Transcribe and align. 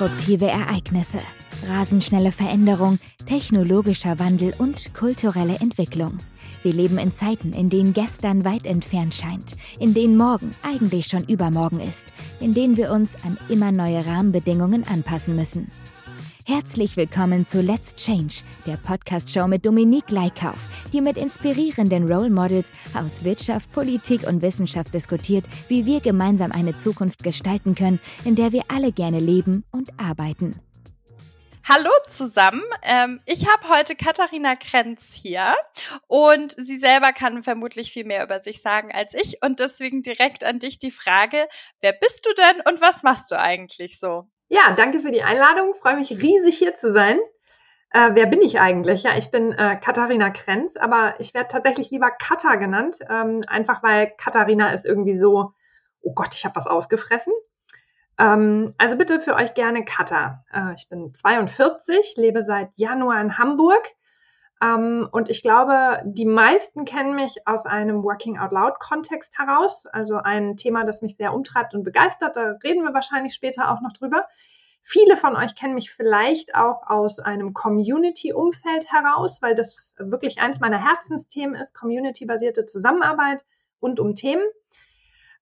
Disruptive 0.00 0.46
Ereignisse, 0.46 1.18
rasendschnelle 1.68 2.32
Veränderung, 2.32 2.98
technologischer 3.26 4.18
Wandel 4.18 4.54
und 4.56 4.94
kulturelle 4.94 5.56
Entwicklung. 5.60 6.16
Wir 6.62 6.72
leben 6.72 6.96
in 6.96 7.12
Zeiten, 7.12 7.52
in 7.52 7.68
denen 7.68 7.92
gestern 7.92 8.46
weit 8.46 8.66
entfernt 8.66 9.12
scheint, 9.12 9.56
in 9.78 9.92
denen 9.92 10.16
morgen 10.16 10.52
eigentlich 10.62 11.08
schon 11.08 11.24
übermorgen 11.24 11.80
ist, 11.80 12.06
in 12.40 12.54
denen 12.54 12.78
wir 12.78 12.90
uns 12.92 13.14
an 13.26 13.36
immer 13.50 13.72
neue 13.72 14.06
Rahmenbedingungen 14.06 14.88
anpassen 14.88 15.36
müssen. 15.36 15.70
Herzlich 16.46 16.96
willkommen 16.96 17.44
zu 17.44 17.60
Let's 17.60 17.94
Change, 17.94 18.42
der 18.66 18.78
Podcast-Show 18.78 19.46
mit 19.46 19.66
Dominique 19.66 20.10
Leikauf, 20.10 20.56
die 20.90 21.02
mit 21.02 21.18
inspirierenden 21.18 22.10
Role 22.10 22.30
Models 22.30 22.72
aus 22.94 23.24
Wirtschaft, 23.24 23.70
Politik 23.72 24.26
und 24.26 24.40
Wissenschaft 24.40 24.94
diskutiert, 24.94 25.44
wie 25.68 25.84
wir 25.84 26.00
gemeinsam 26.00 26.50
eine 26.50 26.74
Zukunft 26.74 27.22
gestalten 27.22 27.74
können, 27.74 28.00
in 28.24 28.36
der 28.36 28.52
wir 28.52 28.62
alle 28.68 28.90
gerne 28.90 29.20
leben 29.20 29.64
und 29.70 29.90
arbeiten. 30.00 30.58
Hallo 31.68 31.90
zusammen. 32.08 32.64
Ähm, 32.82 33.20
ich 33.26 33.46
habe 33.46 33.68
heute 33.68 33.94
Katharina 33.94 34.56
Krenz 34.56 35.12
hier 35.12 35.54
und 36.06 36.52
sie 36.52 36.78
selber 36.78 37.12
kann 37.12 37.42
vermutlich 37.42 37.92
viel 37.92 38.06
mehr 38.06 38.24
über 38.24 38.40
sich 38.40 38.62
sagen 38.62 38.90
als 38.92 39.12
ich 39.12 39.42
und 39.42 39.60
deswegen 39.60 40.02
direkt 40.02 40.42
an 40.42 40.58
dich 40.58 40.78
die 40.78 40.90
Frage, 40.90 41.46
wer 41.80 41.92
bist 41.92 42.24
du 42.24 42.30
denn 42.32 42.62
und 42.66 42.80
was 42.80 43.02
machst 43.02 43.30
du 43.30 43.38
eigentlich 43.38 44.00
so? 44.00 44.26
Ja, 44.52 44.72
danke 44.76 44.98
für 44.98 45.12
die 45.12 45.22
Einladung. 45.22 45.76
Freue 45.76 45.94
mich 45.94 46.10
riesig 46.10 46.58
hier 46.58 46.74
zu 46.74 46.92
sein. 46.92 47.16
Äh, 47.92 48.10
wer 48.14 48.26
bin 48.26 48.42
ich 48.42 48.58
eigentlich? 48.58 49.04
Ja, 49.04 49.16
ich 49.16 49.30
bin 49.30 49.52
äh, 49.52 49.76
Katharina 49.76 50.30
Krenz, 50.30 50.74
aber 50.76 51.14
ich 51.20 51.34
werde 51.34 51.46
tatsächlich 51.46 51.92
lieber 51.92 52.10
Katha 52.10 52.56
genannt, 52.56 52.98
ähm, 53.08 53.42
einfach 53.46 53.84
weil 53.84 54.12
Katharina 54.18 54.72
ist 54.72 54.84
irgendwie 54.84 55.16
so, 55.16 55.52
oh 56.02 56.14
Gott, 56.14 56.34
ich 56.34 56.44
habe 56.44 56.56
was 56.56 56.66
ausgefressen. 56.66 57.32
Ähm, 58.18 58.74
also 58.76 58.96
bitte 58.96 59.20
für 59.20 59.36
euch 59.36 59.54
gerne 59.54 59.84
Katha. 59.84 60.44
Äh, 60.52 60.74
ich 60.74 60.88
bin 60.88 61.14
42, 61.14 62.14
lebe 62.16 62.42
seit 62.42 62.70
Januar 62.74 63.20
in 63.20 63.38
Hamburg 63.38 63.86
ähm, 64.62 65.08
und 65.10 65.30
ich 65.30 65.42
glaube, 65.42 66.02
die 66.04 66.26
meisten 66.26 66.84
kennen 66.84 67.14
mich 67.14 67.46
aus 67.46 67.64
einem 67.64 68.02
Working 68.02 68.38
Out 68.38 68.52
Loud 68.52 68.78
Kontext 68.78 69.38
heraus, 69.38 69.86
also 69.86 70.16
ein 70.16 70.56
Thema, 70.56 70.84
das 70.84 71.00
mich 71.00 71.16
sehr 71.16 71.32
umtreibt 71.32 71.74
und 71.74 71.82
begeistert. 71.82 72.36
Da 72.36 72.56
reden 72.62 72.84
wir 72.84 72.92
wahrscheinlich 72.92 73.34
später 73.34 73.70
auch 73.70 73.80
noch 73.80 73.92
drüber. 73.92 74.26
Viele 74.82 75.16
von 75.16 75.36
euch 75.36 75.54
kennen 75.54 75.74
mich 75.74 75.90
vielleicht 75.90 76.54
auch 76.54 76.88
aus 76.88 77.18
einem 77.18 77.54
Community-Umfeld 77.54 78.90
heraus, 78.90 79.40
weil 79.40 79.54
das 79.54 79.94
wirklich 79.98 80.40
eins 80.40 80.60
meiner 80.60 80.82
Herzensthemen 80.82 81.54
ist, 81.54 81.74
community-basierte 81.74 82.66
Zusammenarbeit 82.66 83.44
rund 83.80 84.00
um 84.00 84.14
Themen. 84.14 84.44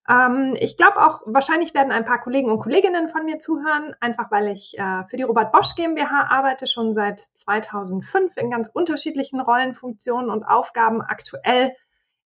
Ähm, 0.08 0.56
ich 0.58 0.76
glaube 0.76 1.04
auch, 1.04 1.20
wahrscheinlich 1.26 1.74
werden 1.74 1.92
ein 1.92 2.04
paar 2.04 2.20
Kollegen 2.20 2.50
und 2.50 2.60
Kolleginnen 2.60 3.08
von 3.08 3.24
mir 3.24 3.38
zuhören, 3.38 3.94
einfach 4.00 4.30
weil 4.30 4.48
ich 4.48 4.78
äh, 4.78 5.04
für 5.04 5.16
die 5.18 5.22
Robert 5.22 5.52
Bosch 5.52 5.74
GmbH 5.74 6.28
arbeite, 6.30 6.66
schon 6.66 6.94
seit 6.94 7.20
2005 7.20 8.36
in 8.36 8.50
ganz 8.50 8.68
unterschiedlichen 8.72 9.40
Rollen, 9.40 9.74
Funktionen 9.74 10.30
und 10.30 10.44
Aufgaben, 10.44 11.02
aktuell 11.02 11.76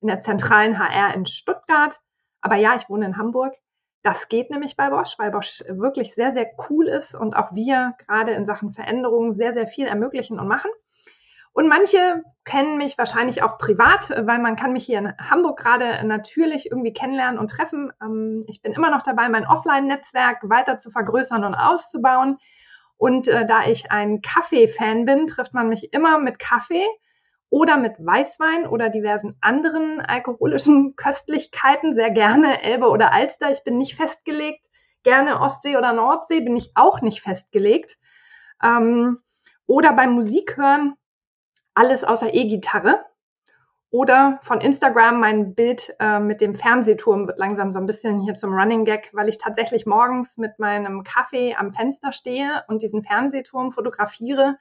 in 0.02 0.08
der 0.08 0.20
zentralen 0.20 0.78
HR 0.78 1.16
in 1.16 1.26
Stuttgart. 1.26 2.00
Aber 2.42 2.56
ja, 2.56 2.76
ich 2.76 2.88
wohne 2.88 3.06
in 3.06 3.18
Hamburg. 3.18 3.56
Das 4.04 4.30
geht 4.30 4.50
nämlich 4.50 4.78
bei 4.78 4.90
Bosch, 4.90 5.18
weil 5.18 5.32
Bosch 5.32 5.64
wirklich 5.68 6.14
sehr, 6.14 6.34
sehr 6.34 6.52
cool 6.70 6.88
ist 6.88 7.14
und 7.14 7.36
auch 7.36 7.54
wir 7.54 7.96
gerade 8.06 8.32
in 8.32 8.46
Sachen 8.46 8.72
Veränderungen 8.72 9.32
sehr, 9.32 9.54
sehr 9.54 9.68
viel 9.68 9.86
ermöglichen 9.86 10.40
und 10.40 10.48
machen. 10.48 10.72
Und 11.54 11.68
manche 11.68 12.24
kennen 12.46 12.78
mich 12.78 12.98
wahrscheinlich 12.98 13.44
auch 13.44 13.58
privat, 13.58 14.10
weil 14.10 14.40
man 14.40 14.56
kann 14.56 14.74
mich 14.74 14.86
hier 14.86 15.00
in 15.00 15.18
Hamburg 15.18 15.60
gerade 15.60 16.06
natürlich 16.06 16.72
irgendwie 16.72 16.94
kennenlernen 16.94 17.40
und 17.40 17.50
treffen. 17.50 17.92
Ähm, 18.02 18.44
ich 18.48 18.62
bin 18.62 18.74
immer 18.74 18.90
noch 18.90 19.02
dabei, 19.02 19.28
mein 19.30 19.46
Offline-Netzwerk 19.46 20.50
weiter 20.50 20.78
zu 20.78 20.92
vergrößern 20.92 21.44
und 21.44 21.56
auszubauen. 21.56 22.38
Und 22.98 23.28
äh, 23.28 23.46
da 23.46 23.66
ich 23.66 23.92
ein 23.92 24.22
Kaffee-Fan 24.22 25.06
bin, 25.06 25.28
trifft 25.28 25.54
man 25.54 25.70
mich 25.70 25.92
immer 25.94 26.20
mit 26.20 26.40
Kaffee 26.40 26.86
oder 27.50 27.78
mit 27.78 27.94
Weißwein 28.00 28.66
oder 28.66 28.90
diversen 28.90 29.38
anderen 29.42 30.00
alkoholischen 30.00 30.96
Köstlichkeiten, 30.96 31.96
sehr 31.96 32.12
gerne 32.12 32.64
Elbe 32.64 32.90
oder 32.90 33.12
Alster. 33.12 33.52
Ich 33.52 33.64
bin 33.64 33.78
nicht 33.78 33.96
festgelegt. 33.96 34.66
Gerne 35.04 35.42
Ostsee 35.42 35.78
oder 35.78 35.94
Nordsee 35.94 36.42
bin 36.42 36.56
ich 36.56 36.72
auch 36.76 37.02
nicht 37.02 37.22
festgelegt. 37.22 37.98
Ähm, 38.64 39.18
oder 39.66 39.94
beim 39.94 40.14
Musikhören 40.14 40.96
alles 41.74 42.04
außer 42.04 42.34
E-Gitarre. 42.34 43.06
Oder 43.90 44.40
von 44.42 44.62
Instagram 44.62 45.20
mein 45.20 45.54
Bild 45.54 45.94
äh, 46.00 46.20
mit 46.20 46.40
dem 46.40 46.56
Fernsehturm 46.56 47.28
wird 47.28 47.38
langsam 47.38 47.74
so 47.74 47.80
ein 47.80 47.86
bisschen 47.86 48.22
hier 48.22 48.36
zum 48.36 48.54
Running 48.54 48.86
Gag, 48.86 49.10
weil 49.14 49.28
ich 49.28 49.38
tatsächlich 49.38 49.86
morgens 49.86 50.38
mit 50.38 50.60
meinem 50.60 51.04
Kaffee 51.04 51.56
am 51.56 51.74
Fenster 51.74 52.14
stehe 52.14 52.64
und 52.70 52.82
diesen 52.82 53.04
Fernsehturm 53.04 53.72
fotografiere. 53.72 54.58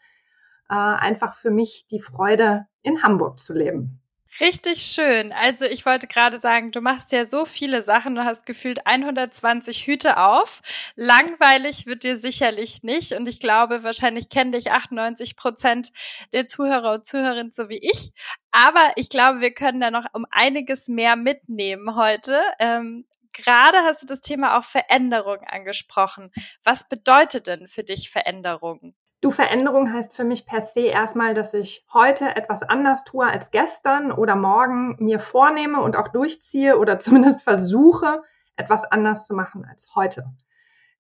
Äh, 0.69 0.75
einfach 0.75 1.37
für 1.37 1.53
mich 1.53 1.87
die 1.89 2.01
Freude, 2.01 2.67
in 2.83 3.03
Hamburg 3.03 3.39
zu 3.39 3.53
leben. 3.53 4.00
Richtig 4.39 4.83
schön. 4.83 5.33
Also 5.33 5.65
ich 5.65 5.85
wollte 5.85 6.07
gerade 6.07 6.39
sagen, 6.39 6.71
du 6.71 6.81
machst 6.81 7.11
ja 7.11 7.27
so 7.27 7.45
viele 7.45 7.83
Sachen, 7.83 8.15
du 8.15 8.25
hast 8.25 8.47
gefühlt 8.47 8.87
120 8.87 9.87
Hüte 9.87 10.19
auf. 10.19 10.63
Langweilig 10.95 11.87
wird 11.87 12.05
dir 12.05 12.17
sicherlich 12.17 12.83
nicht 12.85 13.13
und 13.13 13.27
ich 13.29 13.41
glaube, 13.41 13.83
wahrscheinlich 13.83 14.29
kennen 14.29 14.53
dich 14.53 14.71
98 14.71 15.37
Prozent 15.37 15.91
der 16.33 16.47
Zuhörer 16.47 16.93
und 16.93 17.07
Zuhörerinnen 17.07 17.51
so 17.53 17.69
wie 17.69 17.79
ich. 17.83 18.13
Aber 18.53 18.93
ich 18.97 19.09
glaube, 19.11 19.41
wir 19.41 19.53
können 19.53 19.81
da 19.81 19.91
noch 19.91 20.07
um 20.13 20.25
einiges 20.31 20.87
mehr 20.89 21.17
mitnehmen 21.17 21.97
heute. 21.97 22.41
Ähm, 22.61 23.07
gerade 23.35 23.79
hast 23.79 24.03
du 24.03 24.07
das 24.07 24.21
Thema 24.21 24.59
auch 24.59 24.65
Veränderung 24.65 25.39
angesprochen. 25.47 26.31
Was 26.63 26.89
bedeutet 26.89 27.47
denn 27.49 27.67
für 27.69 27.83
dich 27.83 28.11
Veränderung? 28.11 28.95
Du, 29.23 29.31
Veränderung 29.31 29.93
heißt 29.93 30.15
für 30.15 30.25
mich 30.25 30.47
per 30.47 30.63
se 30.63 30.81
erstmal, 30.81 31.35
dass 31.35 31.53
ich 31.53 31.85
heute 31.93 32.37
etwas 32.37 32.63
anders 32.63 33.05
tue 33.05 33.27
als 33.27 33.51
gestern 33.51 34.13
oder 34.13 34.35
morgen 34.35 34.97
mir 34.99 35.21
vornehme 35.21 35.83
und 35.83 35.95
auch 35.95 36.09
durchziehe 36.09 36.79
oder 36.79 36.99
zumindest 36.99 37.43
versuche, 37.43 38.23
etwas 38.57 38.85
anders 38.85 39.27
zu 39.27 39.35
machen 39.35 39.67
als 39.69 39.95
heute. 39.95 40.25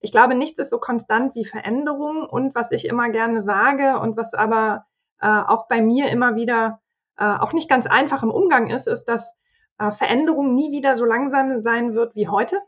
Ich 0.01 0.13
glaube, 0.13 0.35
nichts 0.35 0.59
ist 0.59 0.69
so 0.69 0.79
konstant 0.79 1.35
wie 1.35 1.47
Veränderung 1.47 2.27
und 2.29 2.55
was 2.55 2.73
ich 2.73 2.87
immer 2.87 3.09
gerne 3.09 3.41
sage 3.41 3.99
und 3.99 4.19
was 4.19 4.35
aber 4.35 4.87
äh, 5.21 5.27
auch 5.27 5.67
bei 5.69 5.81
mir 5.81 6.11
immer 6.11 6.37
wieder 6.37 6.81
äh, 7.17 7.25
auch 7.25 7.55
nicht 7.55 7.71
ganz 7.71 7.87
einfach 7.87 8.23
im 8.23 8.31
Umgang 8.31 8.69
ist, 8.69 8.87
ist, 8.87 9.05
dass 9.05 9.35
äh, 9.79 9.93
Veränderung 9.93 10.55
nie 10.55 10.73
wieder 10.73 10.95
so 10.95 11.07
langsam 11.07 11.59
sein 11.61 11.95
wird 11.95 12.15
wie 12.15 12.29
heute 12.29 12.61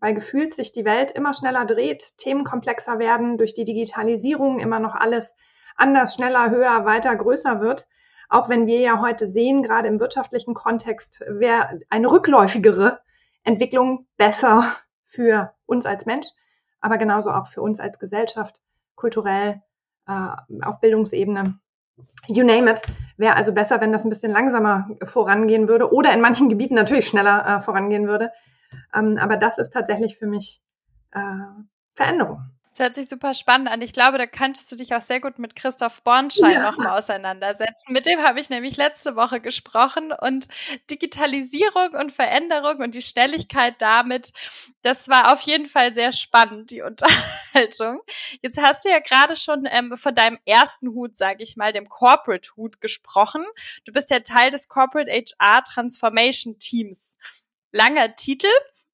weil 0.00 0.14
gefühlt 0.14 0.54
sich 0.54 0.72
die 0.72 0.84
Welt 0.84 1.10
immer 1.10 1.34
schneller 1.34 1.64
dreht, 1.64 2.16
Themen 2.18 2.44
komplexer 2.44 2.98
werden, 2.98 3.38
durch 3.38 3.54
die 3.54 3.64
Digitalisierung 3.64 4.60
immer 4.60 4.78
noch 4.78 4.94
alles 4.94 5.34
anders, 5.76 6.14
schneller, 6.14 6.50
höher, 6.50 6.84
weiter, 6.84 7.14
größer 7.16 7.60
wird. 7.60 7.86
Auch 8.28 8.48
wenn 8.48 8.66
wir 8.66 8.80
ja 8.80 9.00
heute 9.00 9.26
sehen, 9.26 9.62
gerade 9.62 9.88
im 9.88 10.00
wirtschaftlichen 10.00 10.54
Kontext, 10.54 11.20
wäre 11.26 11.80
eine 11.88 12.10
rückläufigere 12.10 13.00
Entwicklung 13.42 14.06
besser 14.16 14.76
für 15.06 15.54
uns 15.66 15.86
als 15.86 16.04
Mensch, 16.04 16.26
aber 16.80 16.98
genauso 16.98 17.30
auch 17.30 17.48
für 17.48 17.62
uns 17.62 17.80
als 17.80 17.98
Gesellschaft, 17.98 18.60
kulturell, 18.94 19.62
äh, 20.06 20.62
auf 20.62 20.80
Bildungsebene. 20.80 21.58
You 22.26 22.44
name 22.44 22.70
it. 22.70 22.82
Wäre 23.16 23.34
also 23.34 23.52
besser, 23.52 23.80
wenn 23.80 23.92
das 23.92 24.04
ein 24.04 24.10
bisschen 24.10 24.30
langsamer 24.30 24.88
vorangehen 25.04 25.66
würde 25.66 25.92
oder 25.92 26.12
in 26.12 26.20
manchen 26.20 26.48
Gebieten 26.48 26.74
natürlich 26.74 27.08
schneller 27.08 27.46
äh, 27.46 27.60
vorangehen 27.60 28.06
würde. 28.06 28.30
Ähm, 28.94 29.16
aber 29.18 29.36
das 29.36 29.58
ist 29.58 29.72
tatsächlich 29.72 30.18
für 30.18 30.26
mich 30.26 30.60
äh, 31.12 31.20
Veränderung. 31.94 32.50
Das 32.78 32.84
hört 32.84 32.94
sich 32.94 33.08
super 33.08 33.34
spannend 33.34 33.68
an. 33.68 33.82
Ich 33.82 33.92
glaube, 33.92 34.18
da 34.18 34.26
könntest 34.26 34.70
du 34.70 34.76
dich 34.76 34.94
auch 34.94 35.02
sehr 35.02 35.18
gut 35.20 35.40
mit 35.40 35.56
Christoph 35.56 36.00
Bornschein 36.04 36.52
ja. 36.52 36.70
nochmal 36.70 36.96
auseinandersetzen. 36.96 37.92
Mit 37.92 38.06
dem 38.06 38.22
habe 38.22 38.38
ich 38.38 38.50
nämlich 38.50 38.76
letzte 38.76 39.16
Woche 39.16 39.40
gesprochen 39.40 40.12
und 40.12 40.46
Digitalisierung 40.88 41.94
und 41.98 42.12
Veränderung 42.12 42.76
und 42.76 42.94
die 42.94 43.02
Schnelligkeit 43.02 43.74
damit, 43.80 44.32
das 44.82 45.08
war 45.08 45.32
auf 45.32 45.40
jeden 45.40 45.66
Fall 45.66 45.92
sehr 45.92 46.12
spannend, 46.12 46.70
die 46.70 46.82
Unterhaltung. 47.52 48.00
Jetzt 48.42 48.62
hast 48.62 48.84
du 48.84 48.90
ja 48.90 49.00
gerade 49.00 49.34
schon 49.34 49.66
ähm, 49.68 49.96
von 49.96 50.14
deinem 50.14 50.38
ersten 50.44 50.90
Hut, 50.90 51.16
sage 51.16 51.42
ich 51.42 51.56
mal, 51.56 51.72
dem 51.72 51.88
Corporate 51.88 52.50
Hut 52.54 52.80
gesprochen. 52.80 53.44
Du 53.86 53.92
bist 53.92 54.08
ja 54.10 54.20
Teil 54.20 54.50
des 54.52 54.68
Corporate 54.68 55.10
HR 55.10 55.64
Transformation 55.64 56.60
Teams 56.60 57.18
langer 57.78 58.16
Titel, 58.16 58.48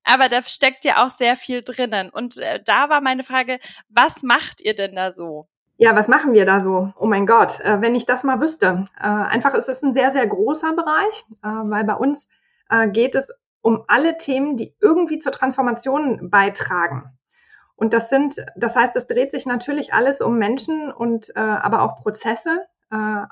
aber 0.05 0.29
da 0.29 0.43
steckt 0.43 0.85
ja 0.85 1.05
auch 1.05 1.11
sehr 1.11 1.37
viel 1.37 1.63
drinnen. 1.63 2.11
Und 2.11 2.39
äh, 2.39 2.61
da 2.65 2.91
war 2.91 3.01
meine 3.01 3.25
Frage, 3.25 3.59
was 3.89 4.23
macht 4.23 4.61
ihr 4.61 4.75
denn 4.75 4.95
da 4.95 5.11
so? 5.11 5.49
Ja, 5.77 5.97
was 5.97 6.07
machen 6.07 6.35
wir 6.35 6.45
da 6.45 6.61
so? 6.61 6.93
Oh 6.97 7.07
mein 7.07 7.27
Gott, 7.27 7.61
äh, 7.61 7.81
wenn 7.81 7.95
ich 7.95 8.07
das 8.07 8.23
mal 8.23 8.41
wüsste. 8.41 8.85
Äh, 9.01 9.07
einfach 9.07 9.55
ist 9.55 9.69
es 9.69 9.83
ein 9.83 9.95
sehr, 9.95 10.13
sehr 10.13 10.27
großer 10.27 10.75
Bereich, 10.75 11.25
äh, 11.43 11.49
weil 11.49 11.85
bei 11.85 11.95
uns 11.95 12.29
äh, 12.71 12.89
geht 12.89 13.15
es 13.15 13.31
um 13.63 13.83
alle 13.89 14.19
Themen, 14.19 14.57
die 14.57 14.75
irgendwie 14.81 15.19
zur 15.19 15.33
Transformation 15.33 16.31
beitragen. 16.31 17.11
Und 17.77 17.93
das 17.95 18.09
sind, 18.09 18.37
das 18.55 18.77
heißt, 18.77 18.95
es 18.95 19.07
dreht 19.07 19.33
sich 19.33 19.47
natürlich 19.47 19.95
alles 19.95 20.21
um 20.21 20.39
Menschen 20.39 20.93
und 20.93 21.35
äh, 21.35 21.41
aber 21.41 21.83
auch 21.83 21.97
Prozesse, 21.97 22.67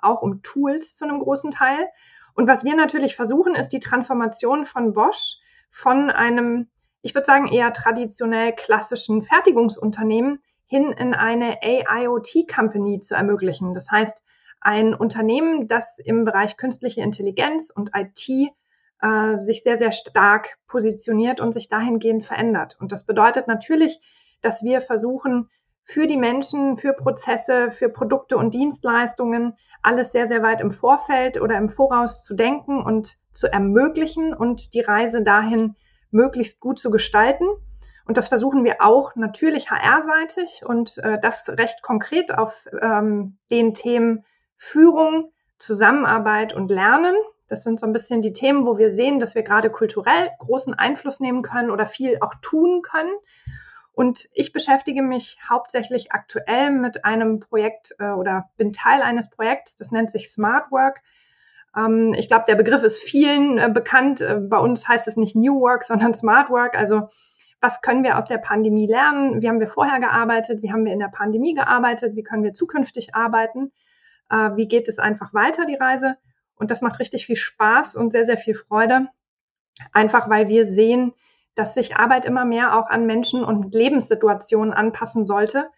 auch 0.00 0.22
um 0.22 0.42
Tools 0.42 0.96
zu 0.96 1.04
einem 1.04 1.20
großen 1.20 1.52
Teil. 1.52 1.86
Und 2.34 2.48
was 2.48 2.64
wir 2.64 2.74
natürlich 2.74 3.14
versuchen, 3.14 3.54
ist 3.54 3.68
die 3.68 3.78
Transformation 3.78 4.66
von 4.66 4.92
Bosch 4.92 5.36
von 5.72 6.10
einem, 6.10 6.68
ich 7.00 7.14
würde 7.14 7.24
sagen, 7.24 7.48
eher 7.48 7.72
traditionell 7.72 8.52
klassischen 8.52 9.22
Fertigungsunternehmen 9.22 10.40
hin 10.66 10.92
in 10.92 11.14
eine 11.14 11.58
AIoT-Company 11.62 13.00
zu 13.00 13.14
ermöglichen. 13.14 13.74
Das 13.74 13.90
heißt, 13.90 14.22
ein 14.60 14.94
Unternehmen, 14.94 15.66
das 15.66 15.98
im 15.98 16.24
Bereich 16.24 16.56
künstliche 16.56 17.00
Intelligenz 17.00 17.70
und 17.70 17.90
IT 17.96 18.52
äh, 19.00 19.36
sich 19.38 19.62
sehr, 19.62 19.76
sehr 19.78 19.90
stark 19.90 20.56
positioniert 20.68 21.40
und 21.40 21.52
sich 21.52 21.68
dahingehend 21.68 22.24
verändert. 22.24 22.76
Und 22.78 22.92
das 22.92 23.04
bedeutet 23.04 23.48
natürlich, 23.48 24.00
dass 24.40 24.62
wir 24.62 24.80
versuchen, 24.80 25.50
für 25.84 26.06
die 26.06 26.16
Menschen, 26.16 26.76
für 26.76 26.92
Prozesse, 26.92 27.72
für 27.72 27.88
Produkte 27.88 28.36
und 28.36 28.54
Dienstleistungen 28.54 29.56
alles 29.82 30.12
sehr, 30.12 30.26
sehr 30.26 30.42
weit 30.42 30.60
im 30.60 30.70
Vorfeld 30.70 31.40
oder 31.40 31.56
im 31.56 31.68
Voraus 31.68 32.22
zu 32.22 32.34
denken 32.34 32.82
und 32.82 33.18
zu 33.32 33.52
ermöglichen 33.52 34.34
und 34.34 34.74
die 34.74 34.80
Reise 34.80 35.22
dahin 35.22 35.76
möglichst 36.10 36.60
gut 36.60 36.78
zu 36.78 36.90
gestalten. 36.90 37.46
Und 38.04 38.16
das 38.16 38.28
versuchen 38.28 38.64
wir 38.64 38.80
auch 38.80 39.14
natürlich 39.16 39.70
HR-seitig 39.70 40.62
und 40.64 40.98
äh, 40.98 41.18
das 41.20 41.48
recht 41.48 41.82
konkret 41.82 42.36
auf 42.36 42.68
ähm, 42.80 43.38
den 43.50 43.74
Themen 43.74 44.24
Führung, 44.56 45.32
Zusammenarbeit 45.58 46.52
und 46.52 46.70
Lernen. 46.70 47.14
Das 47.48 47.62
sind 47.62 47.78
so 47.78 47.86
ein 47.86 47.92
bisschen 47.92 48.22
die 48.22 48.32
Themen, 48.32 48.66
wo 48.66 48.78
wir 48.78 48.92
sehen, 48.92 49.18
dass 49.18 49.34
wir 49.34 49.42
gerade 49.42 49.70
kulturell 49.70 50.30
großen 50.38 50.74
Einfluss 50.74 51.20
nehmen 51.20 51.42
können 51.42 51.70
oder 51.70 51.86
viel 51.86 52.18
auch 52.20 52.34
tun 52.40 52.82
können. 52.82 53.12
Und 53.92 54.26
ich 54.32 54.52
beschäftige 54.52 55.02
mich 55.02 55.38
hauptsächlich 55.48 56.12
aktuell 56.12 56.70
mit 56.70 57.04
einem 57.04 57.40
Projekt 57.40 57.94
äh, 57.98 58.10
oder 58.10 58.48
bin 58.56 58.72
Teil 58.72 59.02
eines 59.02 59.28
Projekts, 59.28 59.76
das 59.76 59.90
nennt 59.90 60.10
sich 60.10 60.30
Smart 60.30 60.72
Work. 60.72 61.02
Ähm, 61.76 62.14
ich 62.16 62.28
glaube, 62.28 62.44
der 62.48 62.54
Begriff 62.54 62.82
ist 62.82 63.02
vielen 63.02 63.58
äh, 63.58 63.70
bekannt. 63.72 64.20
Äh, 64.20 64.40
bei 64.40 64.58
uns 64.58 64.88
heißt 64.88 65.08
es 65.08 65.16
nicht 65.16 65.36
New 65.36 65.60
Work, 65.60 65.82
sondern 65.84 66.14
Smart 66.14 66.50
Work. 66.50 66.76
Also 66.76 67.08
was 67.60 67.80
können 67.80 68.02
wir 68.02 68.18
aus 68.18 68.24
der 68.24 68.38
Pandemie 68.38 68.86
lernen? 68.86 69.40
Wie 69.40 69.48
haben 69.48 69.60
wir 69.60 69.68
vorher 69.68 70.00
gearbeitet? 70.00 70.62
Wie 70.62 70.72
haben 70.72 70.84
wir 70.84 70.92
in 70.92 70.98
der 70.98 71.08
Pandemie 71.08 71.54
gearbeitet? 71.54 72.16
Wie 72.16 72.24
können 72.24 72.42
wir 72.42 72.54
zukünftig 72.54 73.14
arbeiten? 73.14 73.72
Äh, 74.30 74.56
wie 74.56 74.68
geht 74.68 74.88
es 74.88 74.98
einfach 74.98 75.32
weiter, 75.34 75.66
die 75.66 75.76
Reise? 75.76 76.16
Und 76.56 76.70
das 76.70 76.80
macht 76.80 76.98
richtig 76.98 77.26
viel 77.26 77.36
Spaß 77.36 77.94
und 77.94 78.10
sehr, 78.12 78.24
sehr 78.24 78.38
viel 78.38 78.54
Freude. 78.54 79.08
Einfach 79.92 80.28
weil 80.28 80.48
wir 80.48 80.66
sehen, 80.66 81.12
dass 81.54 81.74
sich 81.74 81.96
Arbeit 81.96 82.24
immer 82.24 82.44
mehr 82.44 82.78
auch 82.78 82.88
an 82.88 83.06
Menschen 83.06 83.44
und 83.44 83.74
Lebenssituationen 83.74 84.72
anpassen 84.72 85.26
sollte. 85.26 85.70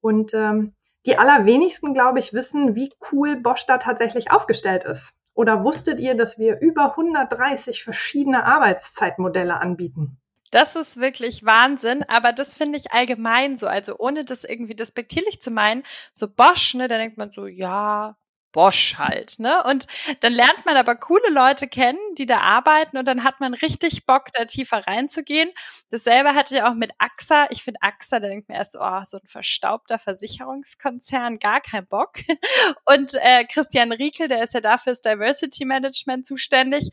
Und 0.00 0.34
ähm, 0.34 0.74
die 1.06 1.18
allerwenigsten, 1.18 1.94
glaube 1.94 2.18
ich, 2.18 2.32
wissen, 2.32 2.74
wie 2.74 2.92
cool 3.12 3.36
Bosch 3.36 3.66
da 3.66 3.78
tatsächlich 3.78 4.30
aufgestellt 4.30 4.84
ist. 4.84 5.14
Oder 5.34 5.64
wusstet 5.64 5.98
ihr, 5.98 6.14
dass 6.14 6.38
wir 6.38 6.60
über 6.60 6.90
130 6.90 7.82
verschiedene 7.82 8.44
Arbeitszeitmodelle 8.44 9.56
anbieten? 9.56 10.18
Das 10.50 10.76
ist 10.76 11.00
wirklich 11.00 11.44
Wahnsinn, 11.44 12.04
aber 12.06 12.32
das 12.32 12.56
finde 12.56 12.78
ich 12.78 12.92
allgemein 12.92 13.56
so. 13.56 13.66
Also 13.66 13.96
ohne 13.98 14.24
das 14.24 14.44
irgendwie 14.44 14.76
despektierlich 14.76 15.42
zu 15.42 15.50
meinen, 15.50 15.82
so 16.12 16.28
Bosch, 16.32 16.74
ne, 16.74 16.86
da 16.86 16.96
denkt 16.96 17.18
man 17.18 17.32
so, 17.32 17.46
ja, 17.46 18.16
Bosch 18.54 18.94
halt, 18.96 19.40
ne? 19.40 19.62
Und 19.64 19.86
dann 20.20 20.32
lernt 20.32 20.64
man 20.64 20.76
aber 20.76 20.94
coole 20.94 21.28
Leute 21.30 21.66
kennen, 21.66 21.98
die 22.16 22.24
da 22.24 22.38
arbeiten 22.38 22.96
und 22.96 23.06
dann 23.06 23.24
hat 23.24 23.40
man 23.40 23.52
richtig 23.52 24.06
Bock, 24.06 24.28
da 24.32 24.44
tiefer 24.44 24.86
reinzugehen. 24.86 25.50
Dasselbe 25.90 26.34
hatte 26.34 26.56
ich 26.56 26.62
auch 26.62 26.74
mit 26.74 26.92
AXA. 26.98 27.48
Ich 27.50 27.64
finde 27.64 27.80
AXA, 27.82 28.20
da 28.20 28.28
denkt 28.28 28.48
man 28.48 28.56
erst, 28.56 28.76
oh, 28.80 29.00
so 29.04 29.18
ein 29.18 29.26
verstaubter 29.26 29.98
Versicherungskonzern, 29.98 31.40
gar 31.40 31.60
kein 31.60 31.86
Bock. 31.86 32.12
Und 32.86 33.14
äh, 33.14 33.44
Christian 33.44 33.92
Riekel, 33.92 34.28
der 34.28 34.44
ist 34.44 34.54
ja 34.54 34.60
dafür 34.60 34.92
das 34.92 35.02
Diversity 35.02 35.64
Management 35.64 36.24
zuständig 36.24 36.90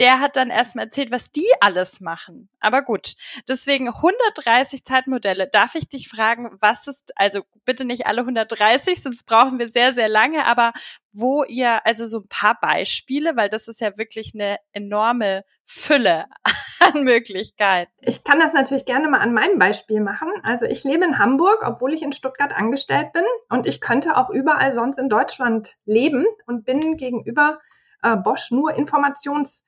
der 0.00 0.18
hat 0.18 0.36
dann 0.36 0.48
erstmal 0.48 0.86
erzählt, 0.86 1.12
was 1.12 1.30
die 1.30 1.46
alles 1.60 2.00
machen. 2.00 2.48
Aber 2.58 2.82
gut, 2.82 3.12
deswegen 3.48 3.88
130 3.88 4.82
Zeitmodelle. 4.82 5.48
Darf 5.52 5.74
ich 5.74 5.88
dich 5.88 6.08
fragen, 6.08 6.56
was 6.60 6.88
ist, 6.88 7.12
also 7.16 7.42
bitte 7.66 7.84
nicht 7.84 8.06
alle 8.06 8.22
130, 8.22 9.02
sonst 9.02 9.24
brauchen 9.26 9.58
wir 9.58 9.68
sehr, 9.68 9.92
sehr 9.92 10.08
lange, 10.08 10.46
aber 10.46 10.72
wo 11.12 11.44
ihr, 11.44 11.84
also 11.86 12.06
so 12.06 12.20
ein 12.20 12.28
paar 12.28 12.58
Beispiele, 12.58 13.36
weil 13.36 13.50
das 13.50 13.68
ist 13.68 13.80
ja 13.80 13.98
wirklich 13.98 14.32
eine 14.34 14.56
enorme 14.72 15.44
Fülle 15.66 16.24
an 16.80 17.04
Möglichkeiten. 17.04 17.92
Ich 18.00 18.24
kann 18.24 18.40
das 18.40 18.54
natürlich 18.54 18.86
gerne 18.86 19.08
mal 19.08 19.20
an 19.20 19.34
meinem 19.34 19.58
Beispiel 19.58 20.00
machen. 20.00 20.30
Also 20.42 20.64
ich 20.64 20.82
lebe 20.82 21.04
in 21.04 21.18
Hamburg, 21.18 21.60
obwohl 21.62 21.92
ich 21.92 22.02
in 22.02 22.12
Stuttgart 22.12 22.52
angestellt 22.52 23.12
bin 23.12 23.24
und 23.50 23.66
ich 23.66 23.82
könnte 23.82 24.16
auch 24.16 24.30
überall 24.30 24.72
sonst 24.72 24.98
in 24.98 25.10
Deutschland 25.10 25.76
leben 25.84 26.24
und 26.46 26.64
bin 26.64 26.96
gegenüber 26.96 27.60
äh, 28.02 28.16
Bosch 28.16 28.50
nur 28.50 28.72
Informations 28.74 29.64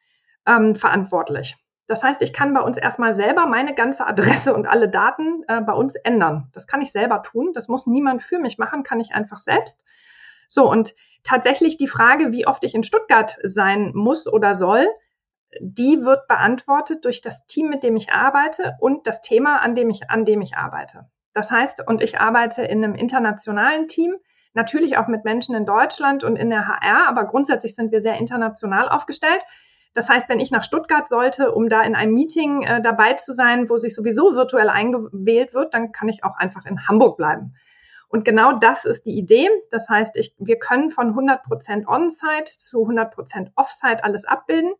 ähm, 0.46 0.74
verantwortlich. 0.74 1.56
Das 1.86 2.02
heißt, 2.02 2.22
ich 2.22 2.32
kann 2.32 2.54
bei 2.54 2.60
uns 2.60 2.78
erstmal 2.78 3.12
selber 3.12 3.46
meine 3.46 3.74
ganze 3.74 4.06
Adresse 4.06 4.54
und 4.54 4.66
alle 4.66 4.88
Daten 4.88 5.44
äh, 5.48 5.60
bei 5.60 5.72
uns 5.72 5.94
ändern. 5.94 6.48
Das 6.52 6.66
kann 6.66 6.80
ich 6.80 6.92
selber 6.92 7.22
tun. 7.22 7.52
Das 7.54 7.68
muss 7.68 7.86
niemand 7.86 8.22
für 8.22 8.38
mich 8.38 8.58
machen, 8.58 8.82
kann 8.82 9.00
ich 9.00 9.14
einfach 9.14 9.40
selbst. 9.40 9.84
So, 10.48 10.70
und 10.70 10.94
tatsächlich 11.24 11.76
die 11.76 11.88
Frage, 11.88 12.32
wie 12.32 12.46
oft 12.46 12.64
ich 12.64 12.74
in 12.74 12.82
Stuttgart 12.82 13.38
sein 13.42 13.92
muss 13.94 14.26
oder 14.26 14.54
soll, 14.54 14.86
die 15.60 16.02
wird 16.02 16.28
beantwortet 16.28 17.04
durch 17.04 17.20
das 17.20 17.46
Team, 17.46 17.68
mit 17.68 17.82
dem 17.82 17.96
ich 17.96 18.12
arbeite 18.12 18.76
und 18.80 19.06
das 19.06 19.20
Thema, 19.20 19.58
an 19.58 19.74
dem 19.74 19.90
ich, 19.90 20.10
an 20.10 20.24
dem 20.24 20.40
ich 20.40 20.56
arbeite. 20.56 21.10
Das 21.34 21.50
heißt, 21.50 21.86
und 21.86 22.02
ich 22.02 22.20
arbeite 22.20 22.62
in 22.62 22.84
einem 22.84 22.94
internationalen 22.94 23.88
Team, 23.88 24.14
natürlich 24.54 24.98
auch 24.98 25.08
mit 25.08 25.24
Menschen 25.24 25.54
in 25.54 25.66
Deutschland 25.66 26.24
und 26.24 26.36
in 26.36 26.50
der 26.50 26.68
HR, 26.68 27.08
aber 27.08 27.24
grundsätzlich 27.24 27.74
sind 27.74 27.92
wir 27.92 28.00
sehr 28.00 28.16
international 28.16 28.88
aufgestellt. 28.88 29.42
Das 29.94 30.08
heißt, 30.08 30.28
wenn 30.28 30.40
ich 30.40 30.50
nach 30.50 30.64
Stuttgart 30.64 31.08
sollte, 31.08 31.52
um 31.52 31.68
da 31.68 31.82
in 31.82 31.94
einem 31.94 32.14
Meeting 32.14 32.62
äh, 32.62 32.80
dabei 32.80 33.14
zu 33.14 33.34
sein, 33.34 33.68
wo 33.68 33.76
sich 33.76 33.94
sowieso 33.94 34.34
virtuell 34.34 34.68
eingewählt 34.68 35.52
wird, 35.52 35.74
dann 35.74 35.92
kann 35.92 36.08
ich 36.08 36.24
auch 36.24 36.36
einfach 36.36 36.64
in 36.64 36.88
Hamburg 36.88 37.16
bleiben. 37.16 37.54
Und 38.08 38.24
genau 38.24 38.52
das 38.52 38.84
ist 38.84 39.06
die 39.06 39.18
Idee. 39.18 39.48
Das 39.70 39.88
heißt, 39.88 40.16
ich, 40.16 40.34
wir 40.38 40.58
können 40.58 40.90
von 40.90 41.14
100% 41.14 41.86
On-Site 41.86 42.44
zu 42.44 42.86
100% 42.86 43.52
Off-Site 43.56 44.04
alles 44.04 44.24
abbilden. 44.24 44.72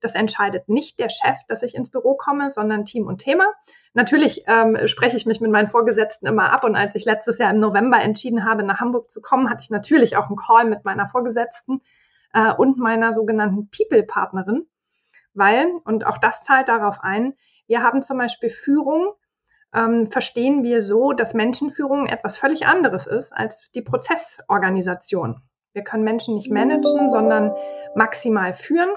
Das 0.00 0.14
entscheidet 0.14 0.68
nicht 0.68 0.98
der 0.98 1.10
Chef, 1.10 1.36
dass 1.48 1.62
ich 1.62 1.74
ins 1.74 1.90
Büro 1.90 2.14
komme, 2.14 2.50
sondern 2.50 2.84
Team 2.84 3.06
und 3.06 3.18
Thema. 3.18 3.52
Natürlich 3.94 4.44
ähm, 4.46 4.86
spreche 4.86 5.16
ich 5.16 5.26
mich 5.26 5.40
mit 5.40 5.50
meinen 5.50 5.68
Vorgesetzten 5.68 6.26
immer 6.26 6.52
ab. 6.52 6.64
Und 6.64 6.76
als 6.76 6.94
ich 6.94 7.04
letztes 7.04 7.38
Jahr 7.38 7.50
im 7.50 7.58
November 7.58 8.00
entschieden 8.00 8.44
habe, 8.44 8.62
nach 8.62 8.80
Hamburg 8.80 9.10
zu 9.10 9.20
kommen, 9.20 9.50
hatte 9.50 9.62
ich 9.62 9.70
natürlich 9.70 10.16
auch 10.16 10.28
einen 10.28 10.36
Call 10.36 10.64
mit 10.64 10.84
meiner 10.84 11.08
Vorgesetzten 11.08 11.82
äh, 12.32 12.52
und 12.52 12.78
meiner 12.78 13.12
sogenannten 13.12 13.70
People-Partnerin, 13.70 14.66
weil, 15.34 15.68
und 15.84 16.06
auch 16.06 16.18
das 16.18 16.42
zahlt 16.44 16.68
darauf 16.68 17.00
ein, 17.00 17.34
wir 17.66 17.82
haben 17.82 18.02
zum 18.02 18.18
Beispiel 18.18 18.50
Führung, 18.50 19.12
ähm, 19.74 20.10
verstehen 20.10 20.62
wir 20.62 20.80
so, 20.80 21.12
dass 21.12 21.34
Menschenführung 21.34 22.06
etwas 22.06 22.38
völlig 22.38 22.66
anderes 22.66 23.06
ist 23.06 23.32
als 23.32 23.70
die 23.72 23.82
Prozessorganisation. 23.82 25.42
Wir 25.74 25.84
können 25.84 26.04
Menschen 26.04 26.34
nicht 26.34 26.50
managen, 26.50 27.10
sondern 27.10 27.54
maximal 27.94 28.54
führen. 28.54 28.90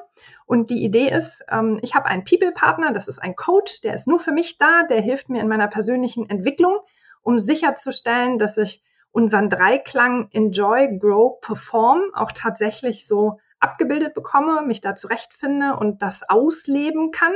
Und 0.45 0.69
die 0.69 0.83
Idee 0.83 1.09
ist, 1.09 1.43
ähm, 1.50 1.79
ich 1.81 1.95
habe 1.95 2.05
einen 2.05 2.23
People-Partner, 2.23 2.93
das 2.93 3.07
ist 3.07 3.19
ein 3.19 3.35
Coach, 3.35 3.81
der 3.81 3.95
ist 3.95 4.07
nur 4.07 4.19
für 4.19 4.31
mich 4.31 4.57
da, 4.57 4.83
der 4.83 5.01
hilft 5.01 5.29
mir 5.29 5.41
in 5.41 5.47
meiner 5.47 5.67
persönlichen 5.67 6.29
Entwicklung, 6.29 6.79
um 7.21 7.39
sicherzustellen, 7.39 8.38
dass 8.38 8.57
ich 8.57 8.83
unseren 9.12 9.50
Dreiklang 9.50 10.30
Enjoy, 10.32 10.98
Grow, 10.98 11.39
Perform 11.41 12.01
auch 12.13 12.32
tatsächlich 12.32 13.08
so 13.08 13.39
abgebildet 13.60 14.13
bekomme, 14.13 14.63
mich 14.63 14.82
da 14.82 14.96
zurechtfinde 14.96 15.75
und 15.75 16.01
das 16.01 16.27
ausleben 16.27 17.12
kann. 17.12 17.34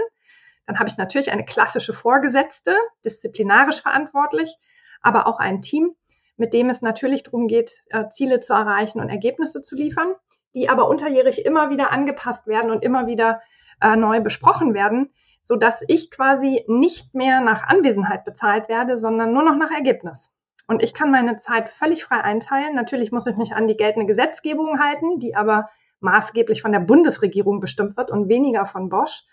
Dann 0.66 0.80
habe 0.80 0.90
ich 0.90 0.98
natürlich 0.98 1.32
eine 1.32 1.46
klassische 1.46 1.94
Vorgesetzte, 1.94 2.76
disziplinarisch 3.04 3.82
verantwortlich, 3.82 4.58
aber 5.02 5.28
auch 5.28 5.40
ein 5.40 5.62
Team, 5.62 5.96
mit 6.38 6.54
dem 6.54 6.70
es 6.70 6.82
natürlich 6.82 7.24
darum 7.24 7.48
geht, 7.48 7.82
äh, 7.90 8.10
Ziele 8.10 8.40
zu 8.40 8.54
erreichen 8.54 9.00
und 9.00 9.10
Ergebnisse 9.10 9.62
zu 9.62 9.76
liefern, 9.76 10.16
die 10.56 10.70
aber 10.70 10.88
unterjährig 10.90 11.46
immer 11.46 11.70
wieder 11.70 11.92
angepasst 11.92 12.48
werden 12.48 12.72
und 12.72 12.84
immer 12.84 13.06
wieder 13.06 13.42
äh, 13.82 13.96
neu 13.96 14.22
besprochen 14.22 14.74
werden, 14.74 15.14
so 15.42 15.56
dass 15.56 15.84
ich 15.88 16.10
quasi 16.10 16.64
nicht 16.68 17.14
mehr 17.14 17.42
nach 17.42 17.64
Anwesenheit 17.64 18.26
bezahlt 18.26 18.68
werde, 18.68 18.98
sondern 18.98 19.32
nur 19.32 19.44
noch 19.44 19.56
nach 19.56 19.72
Ergebnis. 19.72 20.32
Und 20.68 20.82
ich 20.82 20.94
kann 20.94 21.12
meine 21.12 21.38
Zeit 21.38 21.70
völlig 21.70 22.04
frei 22.04 22.22
einteilen. 22.22 22.76
Natürlich 22.76 23.12
muss 23.12 23.28
ich 23.28 23.36
mich 23.36 23.54
an 23.54 23.68
die 23.68 23.78
geltende 23.78 24.08
Gesetzgebung 24.08 24.80
halten, 24.80 25.20
die 25.20 25.36
aber 25.36 25.70
maßgeblich 26.00 26.62
von 26.62 26.72
der 26.72 26.80
Bundesregierung 26.80 27.60
bestimmt 27.60 27.98
wird 27.98 28.10
und 28.12 28.30
weniger 28.30 28.66
von 28.66 28.90
Bosch. 28.90 29.24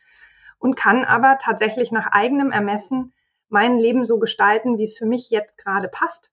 Und 0.59 0.77
kann 0.77 1.05
aber 1.05 1.39
tatsächlich 1.39 1.91
nach 1.91 2.13
eigenem 2.13 2.53
Ermessen 2.53 3.13
mein 3.49 3.79
Leben 3.79 4.05
so 4.05 4.19
gestalten, 4.19 4.79
wie 4.79 4.85
es 4.85 4.97
für 4.97 5.07
mich 5.07 5.31
jetzt 5.31 5.59
gerade 5.59 5.89
passt 5.89 6.31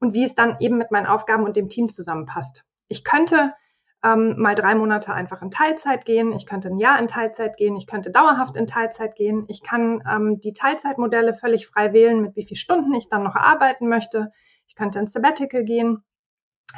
und 0.00 0.14
wie 0.14 0.24
es 0.24 0.34
dann 0.34 0.58
eben 0.60 0.76
mit 0.76 0.90
meinen 0.90 1.06
Aufgaben 1.06 1.44
und 1.44 1.56
dem 1.56 1.68
Team 1.68 1.88
zusammenpasst. 1.88 2.64
Ich 2.88 3.04
könnte 3.04 3.54
ähm, 4.02 4.34
mal 4.38 4.54
drei 4.54 4.74
Monate 4.74 5.12
einfach 5.12 5.42
in 5.42 5.50
Teilzeit 5.50 6.04
gehen, 6.04 6.32
ich 6.32 6.46
könnte 6.46 6.68
ein 6.68 6.78
Jahr 6.78 6.98
in 6.98 7.06
Teilzeit 7.06 7.56
gehen, 7.56 7.76
ich 7.76 7.86
könnte 7.86 8.10
dauerhaft 8.10 8.56
in 8.56 8.66
Teilzeit 8.66 9.14
gehen, 9.14 9.44
ich 9.48 9.62
kann 9.62 10.02
ähm, 10.10 10.40
die 10.40 10.52
Teilzeitmodelle 10.52 11.34
völlig 11.34 11.66
frei 11.66 11.92
wählen, 11.92 12.22
mit 12.22 12.36
wie 12.36 12.46
vielen 12.46 12.56
Stunden 12.56 12.94
ich 12.94 13.08
dann 13.08 13.22
noch 13.22 13.36
arbeiten 13.36 13.88
möchte, 13.88 14.32
ich 14.66 14.74
könnte 14.74 14.98
ins 14.98 15.12
Sabbatical 15.12 15.64
gehen, 15.64 16.02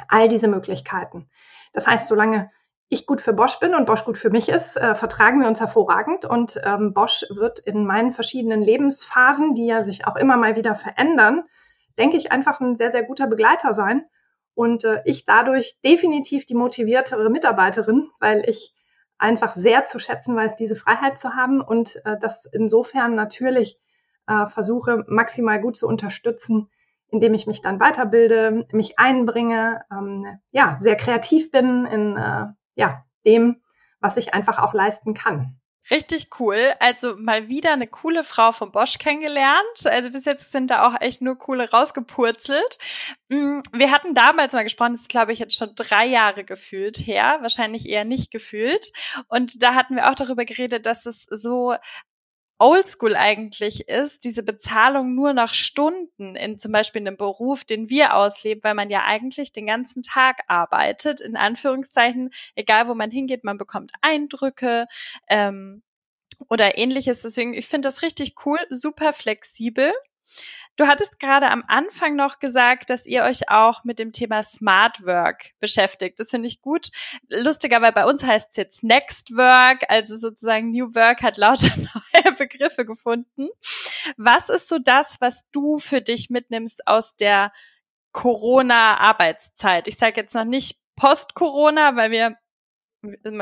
all 0.07 0.27
diese 0.27 0.47
Möglichkeiten. 0.47 1.29
Das 1.71 1.87
heißt, 1.87 2.07
solange 2.07 2.51
ich 2.89 3.07
gut 3.07 3.21
für 3.21 3.33
Bosch 3.33 3.59
bin 3.59 3.73
und 3.73 3.85
Bosch 3.85 4.05
gut 4.05 4.17
für 4.17 4.29
mich 4.29 4.49
ist, 4.49 4.77
äh, 4.77 4.95
vertragen 4.95 5.41
wir 5.41 5.47
uns 5.47 5.59
hervorragend. 5.59 6.25
Und 6.25 6.59
ähm, 6.63 6.93
Bosch 6.93 7.25
wird 7.29 7.59
in 7.59 7.85
meinen 7.85 8.11
verschiedenen 8.11 8.61
Lebensphasen, 8.61 9.55
die 9.55 9.65
ja 9.65 9.83
sich 9.83 10.05
auch 10.07 10.15
immer 10.15 10.37
mal 10.37 10.55
wieder 10.55 10.75
verändern, 10.75 11.43
denke 11.97 12.17
ich, 12.17 12.31
einfach 12.31 12.59
ein 12.59 12.75
sehr, 12.75 12.91
sehr 12.91 13.03
guter 13.03 13.27
Begleiter 13.27 13.73
sein. 13.73 14.05
Und 14.55 14.83
äh, 14.83 15.01
ich 15.05 15.25
dadurch 15.25 15.79
definitiv 15.83 16.45
die 16.45 16.55
motiviertere 16.55 17.29
Mitarbeiterin, 17.29 18.09
weil 18.19 18.47
ich 18.47 18.73
einfach 19.17 19.55
sehr 19.55 19.85
zu 19.85 19.99
schätzen 19.99 20.35
weiß, 20.35 20.55
diese 20.55 20.75
Freiheit 20.75 21.17
zu 21.17 21.33
haben 21.33 21.61
und 21.61 22.01
äh, 22.05 22.17
das 22.19 22.45
insofern 22.51 23.15
natürlich 23.15 23.79
äh, 24.27 24.45
versuche, 24.47 25.05
maximal 25.07 25.59
gut 25.59 25.77
zu 25.77 25.87
unterstützen, 25.87 26.69
indem 27.09 27.33
ich 27.33 27.47
mich 27.47 27.61
dann 27.61 27.79
weiterbilde, 27.79 28.67
mich 28.71 28.99
einbringe, 28.99 29.85
ähm, 29.91 30.39
ja, 30.51 30.77
sehr 30.79 30.95
kreativ 30.95 31.51
bin 31.51 31.85
in 31.85 32.17
äh, 32.17 32.47
ja, 32.75 33.05
dem, 33.25 33.61
was 33.99 34.17
ich 34.17 34.33
einfach 34.33 34.59
auch 34.59 34.73
leisten 34.73 35.13
kann. 35.13 35.59
Richtig 35.91 36.27
cool. 36.39 36.73
Also 36.79 37.15
mal 37.17 37.49
wieder 37.49 37.73
eine 37.73 37.87
coole 37.87 38.23
Frau 38.23 38.51
von 38.53 38.71
Bosch 38.71 38.97
kennengelernt. 38.99 39.85
Also 39.85 40.11
bis 40.11 40.23
jetzt 40.25 40.51
sind 40.51 40.71
da 40.71 40.87
auch 40.87 41.01
echt 41.01 41.21
nur 41.21 41.37
coole 41.37 41.69
rausgepurzelt. 41.69 42.77
Mm, 43.29 43.59
wir 43.73 43.91
hatten 43.91 44.13
damals 44.13 44.53
mal 44.53 44.63
gesprochen, 44.63 44.93
das 44.93 45.01
ist 45.01 45.09
glaube 45.09 45.33
ich 45.33 45.39
jetzt 45.39 45.55
schon 45.55 45.73
drei 45.75 46.05
Jahre 46.05 46.45
gefühlt 46.45 46.97
her, 46.97 47.39
wahrscheinlich 47.41 47.89
eher 47.89 48.05
nicht 48.05 48.31
gefühlt. 48.31 48.91
Und 49.27 49.61
da 49.61 49.75
hatten 49.75 49.95
wir 49.95 50.09
auch 50.09 50.15
darüber 50.15 50.45
geredet, 50.45 50.85
dass 50.85 51.05
es 51.05 51.25
so 51.29 51.75
oldschool 52.63 53.15
eigentlich 53.15 53.89
ist, 53.89 54.23
diese 54.23 54.41
Bezahlung 54.41 55.13
nur 55.15 55.33
nach 55.33 55.53
Stunden 55.53 56.35
in 56.35 56.57
zum 56.57 56.71
Beispiel 56.71 57.01
einem 57.01 57.17
Beruf, 57.17 57.65
den 57.65 57.89
wir 57.89 58.15
ausleben, 58.15 58.63
weil 58.63 58.73
man 58.73 58.89
ja 58.89 59.03
eigentlich 59.05 59.51
den 59.51 59.67
ganzen 59.67 60.01
Tag 60.01 60.37
arbeitet, 60.47 61.19
in 61.19 61.35
Anführungszeichen, 61.35 62.31
egal 62.55 62.87
wo 62.87 62.95
man 62.95 63.11
hingeht, 63.11 63.43
man 63.43 63.57
bekommt 63.57 63.91
Eindrücke 64.01 64.87
ähm, 65.27 65.83
oder 66.49 66.77
ähnliches. 66.77 67.21
Deswegen, 67.21 67.53
ich 67.53 67.67
finde 67.67 67.89
das 67.89 68.01
richtig 68.01 68.35
cool, 68.45 68.59
super 68.69 69.11
flexibel. 69.11 69.91
Du 70.75 70.87
hattest 70.87 71.19
gerade 71.19 71.51
am 71.51 71.63
Anfang 71.67 72.15
noch 72.15 72.39
gesagt, 72.39 72.89
dass 72.89 73.05
ihr 73.05 73.23
euch 73.23 73.49
auch 73.49 73.83
mit 73.83 73.99
dem 73.99 74.11
Thema 74.11 74.41
Smart 74.41 75.05
Work 75.05 75.51
beschäftigt. 75.59 76.19
Das 76.19 76.31
finde 76.31 76.47
ich 76.47 76.61
gut. 76.61 76.87
Lustiger, 77.29 77.81
weil 77.83 77.91
bei 77.91 78.05
uns 78.05 78.23
heißt 78.23 78.49
es 78.51 78.57
jetzt 78.57 78.83
Next 78.83 79.35
Work, 79.35 79.83
also 79.87 80.17
sozusagen 80.17 80.71
New 80.71 80.95
Work 80.95 81.21
hat 81.21 81.37
lauter 81.37 81.69
neue 81.77 82.33
Begriffe 82.33 82.85
gefunden. 82.85 83.49
Was 84.17 84.49
ist 84.49 84.67
so 84.67 84.79
das, 84.79 85.17
was 85.19 85.47
du 85.51 85.77
für 85.77 86.01
dich 86.01 86.31
mitnimmst 86.31 86.87
aus 86.87 87.15
der 87.15 87.51
Corona-Arbeitszeit? 88.11 89.87
Ich 89.87 89.97
sage 89.97 90.21
jetzt 90.21 90.33
noch 90.33 90.45
nicht 90.45 90.79
Post-Corona, 90.95 91.95
weil 91.95 92.11
wir 92.11 92.37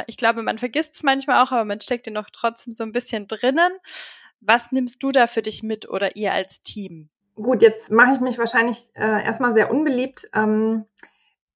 ich 0.08 0.18
glaube, 0.18 0.42
man 0.42 0.58
vergisst 0.58 0.96
es 0.96 1.04
manchmal 1.04 1.44
auch, 1.44 1.52
aber 1.52 1.66
man 1.66 1.80
steckt 1.80 2.08
ja 2.08 2.14
noch 2.14 2.32
trotzdem 2.32 2.74
so 2.74 2.84
ein 2.84 2.92
bisschen 2.92 3.28
drinnen. 3.28 3.72
Was 4.40 4.72
nimmst 4.72 5.04
du 5.04 5.12
da 5.12 5.28
für 5.28 5.44
dich 5.44 5.62
mit 5.62 5.88
oder 5.88 6.16
ihr 6.16 6.34
als 6.34 6.64
Team? 6.64 7.12
Gut, 7.42 7.62
jetzt 7.62 7.90
mache 7.92 8.14
ich 8.14 8.20
mich 8.20 8.38
wahrscheinlich 8.38 8.90
äh, 8.94 9.24
erstmal 9.24 9.54
sehr 9.54 9.72
unbeliebt. 9.72 10.30
Ähm, 10.34 10.86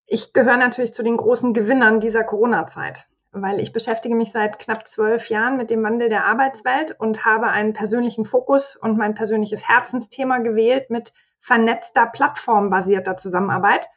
ich 0.07 0.33
gehöre 0.33 0.57
natürlich 0.57 0.95
zu 0.95 1.03
den 1.03 1.17
großen 1.17 1.53
Gewinnern 1.53 2.00
dieser 2.00 2.25
Corona-Zeit, 2.25 3.07
weil 3.33 3.61
ich 3.61 3.73
beschäftige 3.73 4.14
mich 4.14 4.33
seit 4.33 4.59
knapp 4.59 4.87
zwölf 4.87 5.29
Jahren 5.29 5.57
mit 5.57 5.71
dem 5.71 5.83
Wandel 5.83 6.09
der 6.09 6.25
Arbeitswelt 6.25 6.99
und 6.99 7.25
habe 7.25 7.49
einen 7.49 7.73
persönlichen 7.73 8.25
Fokus 8.25 8.76
und 8.76 8.97
mein 8.97 9.14
persönliches 9.14 9.69
Herzensthema 9.69 10.38
gewählt 10.38 10.91
mit 10.91 11.12
vernetzter, 11.41 12.07
plattformbasierter 12.07 13.17
Zusammenarbeit. 13.17 13.88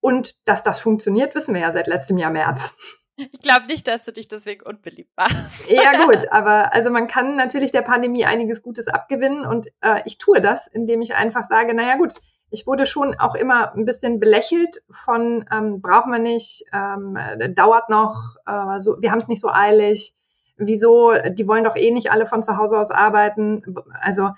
Und 0.00 0.36
dass 0.46 0.62
das 0.62 0.80
funktioniert, 0.80 1.34
wissen 1.34 1.54
wir 1.54 1.62
ja 1.62 1.72
seit 1.72 1.86
letztem 1.86 2.18
Jahr 2.18 2.30
März. 2.30 2.74
Ich 3.16 3.40
glaube 3.40 3.66
nicht, 3.66 3.88
dass 3.88 4.04
du 4.04 4.12
dich 4.12 4.28
deswegen 4.28 4.62
unbeliebt 4.62 5.10
machst. 5.16 5.70
Ja 5.70 5.92
gut, 6.04 6.30
aber 6.30 6.72
also 6.74 6.90
man 6.90 7.08
kann 7.08 7.36
natürlich 7.36 7.72
der 7.72 7.82
Pandemie 7.82 8.24
einiges 8.26 8.62
Gutes 8.62 8.88
abgewinnen 8.88 9.46
und 9.46 9.68
äh, 9.80 10.02
ich 10.04 10.18
tue 10.18 10.40
das, 10.40 10.66
indem 10.66 11.00
ich 11.00 11.14
einfach 11.14 11.44
sage, 11.44 11.72
naja 11.72 11.96
gut, 11.96 12.14
ich 12.50 12.66
wurde 12.66 12.86
schon 12.86 13.14
auch 13.18 13.34
immer 13.34 13.74
ein 13.74 13.84
bisschen 13.84 14.20
belächelt 14.20 14.76
von, 15.04 15.44
ähm, 15.50 15.80
braucht 15.80 16.06
man 16.06 16.22
nicht, 16.22 16.64
ähm, 16.72 17.18
dauert 17.54 17.88
noch, 17.88 18.36
äh, 18.46 18.78
so, 18.78 19.00
wir 19.00 19.10
haben 19.10 19.18
es 19.18 19.28
nicht 19.28 19.40
so 19.40 19.48
eilig, 19.48 20.14
wieso, 20.56 21.12
die 21.30 21.48
wollen 21.48 21.64
doch 21.64 21.76
eh 21.76 21.90
nicht 21.90 22.10
alle 22.10 22.26
von 22.26 22.42
zu 22.42 22.56
Hause 22.56 22.78
aus 22.78 22.90
arbeiten. 22.90 23.62
Also 24.00 24.30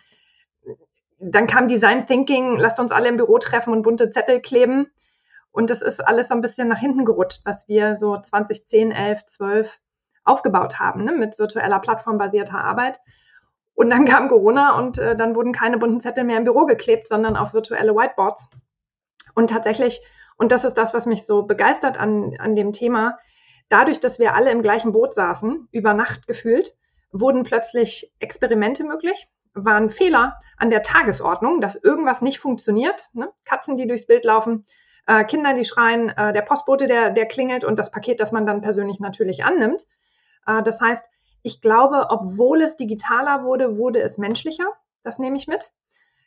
dann 1.21 1.47
kam 1.47 1.69
Design 1.69 2.07
Thinking, 2.07 2.57
lasst 2.59 2.79
uns 2.81 2.93
alle 2.93 3.09
im 3.09 3.17
Büro 3.17 3.39
treffen 3.39 3.73
und 3.73 3.83
bunte 3.83 4.11
Zettel 4.11 4.41
kleben. 4.41 4.89
Und 5.59 5.71
das 5.71 5.83
ist 5.83 5.99
alles 5.99 6.29
so 6.29 6.35
ein 6.35 6.41
bisschen 6.41 6.69
nach 6.69 6.79
hinten 6.79 7.05
gerutscht, 7.05 7.41
was 7.45 7.67
wir 7.67 7.97
so 7.97 8.17
2010, 8.17 8.93
11, 8.93 9.27
12 9.27 9.81
aufgebaut 10.23 10.79
haben, 10.79 11.03
ne, 11.03 11.11
mit 11.11 11.37
virtueller 11.37 11.81
plattformbasierter 11.81 12.61
Arbeit. 12.61 13.01
Und 13.75 13.91
dann 13.91 14.05
kam 14.05 14.29
Corona 14.29 14.79
und 14.79 14.99
äh, 14.99 15.17
dann 15.17 15.35
wurden 15.35 15.51
keine 15.51 15.79
bunten 15.79 15.99
Zettel 15.99 16.23
mehr 16.23 16.39
im 16.39 16.45
Büro 16.45 16.65
geklebt, 16.65 17.09
sondern 17.09 17.37
auf 17.37 17.55
virtuelle 17.55 17.93
Whiteboards. 17.93 18.49
Und 19.35 19.51
tatsächlich, 19.51 20.01
und 20.37 20.53
das 20.53 20.65
ist 20.65 20.75
das, 20.75 20.95
was 20.95 21.07
mich 21.07 21.27
so 21.27 21.43
begeistert 21.43 21.99
an, 21.99 22.37
an 22.39 22.55
dem 22.55 22.71
Thema, 22.71 23.19
dadurch, 23.69 23.99
dass 23.99 24.21
wir 24.21 24.37
alle 24.37 24.53
im 24.53 24.63
gleichen 24.63 24.93
Boot 24.93 25.13
saßen, 25.13 25.67
über 25.73 25.93
Nacht 25.93 26.29
gefühlt, 26.29 26.77
wurden 27.11 27.43
plötzlich 27.43 28.15
Experimente 28.21 28.85
möglich, 28.85 29.27
waren 29.55 29.91
Fehler 29.91 30.39
an 30.57 30.71
der 30.71 30.85
Tagesordnung, 30.85 31.61
dass 31.61 31.75
irgendwas 31.75 32.23
nicht 32.23 32.39
funktioniert, 32.39 33.09
ne? 33.13 33.29
Katzen, 33.45 33.77
die 33.77 33.89
durchs 33.89 34.07
Bild 34.07 34.25
laufen, 34.25 34.65
äh, 35.09 35.25
Kinder, 35.25 35.55
die 35.55 35.65
schreien, 35.65 36.11
äh, 36.11 36.33
der 36.33 36.43
Postbote, 36.43 36.87
der, 36.87 37.11
der 37.11 37.27
klingelt 37.27 37.65
und 37.65 37.79
das 37.79 37.91
Paket, 37.91 38.21
das 38.21 38.31
man 38.31 38.47
dann 38.47 38.61
persönlich 38.61 39.01
natürlich 39.01 39.43
annimmt. 39.43 39.87
Äh, 40.47 40.63
das 40.63 40.81
heißt, 40.81 41.05
ich 41.43 41.63
glaube, 41.63 42.09
obwohl 42.11 42.61
es 42.61 42.77
digitaler 42.77 43.43
wurde, 43.43 43.79
wurde 43.79 44.03
es 44.03 44.19
menschlicher. 44.19 44.67
Das 45.03 45.19
nehme 45.19 45.39
ich 45.39 45.49
mit. 45.49 45.73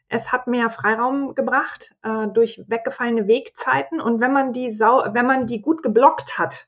Es 0.10 0.32
hat 0.32 0.48
mehr 0.48 0.70
Freiraum 0.72 1.36
gebracht 1.36 1.96
äh, 2.02 2.28
durch 2.28 2.64
weggefallene 2.68 3.28
Wegzeiten. 3.28 4.02
Und 4.02 4.20
wenn 4.20 4.34
man 4.34 4.52
die 4.52 4.72
sau 4.72 5.04
wenn 5.14 5.28
man 5.28 5.46
die 5.46 5.62
gut 5.62 5.84
geblockt 5.84 6.40
hat, 6.40 6.68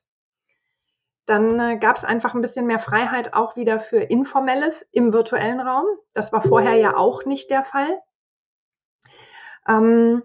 dann 1.25 1.59
äh, 1.59 1.77
gab 1.77 1.95
es 1.95 2.03
einfach 2.03 2.35
ein 2.35 2.41
bisschen 2.41 2.67
mehr 2.67 2.79
Freiheit 2.79 3.33
auch 3.33 3.55
wieder 3.55 3.79
für 3.79 4.01
Informelles 4.01 4.85
im 4.91 5.13
virtuellen 5.13 5.59
Raum. 5.59 5.85
Das 6.13 6.31
war 6.31 6.43
vorher 6.43 6.75
ja 6.75 6.95
auch 6.95 7.25
nicht 7.25 7.49
der 7.49 7.63
Fall. 7.63 7.99
Ähm, 9.67 10.21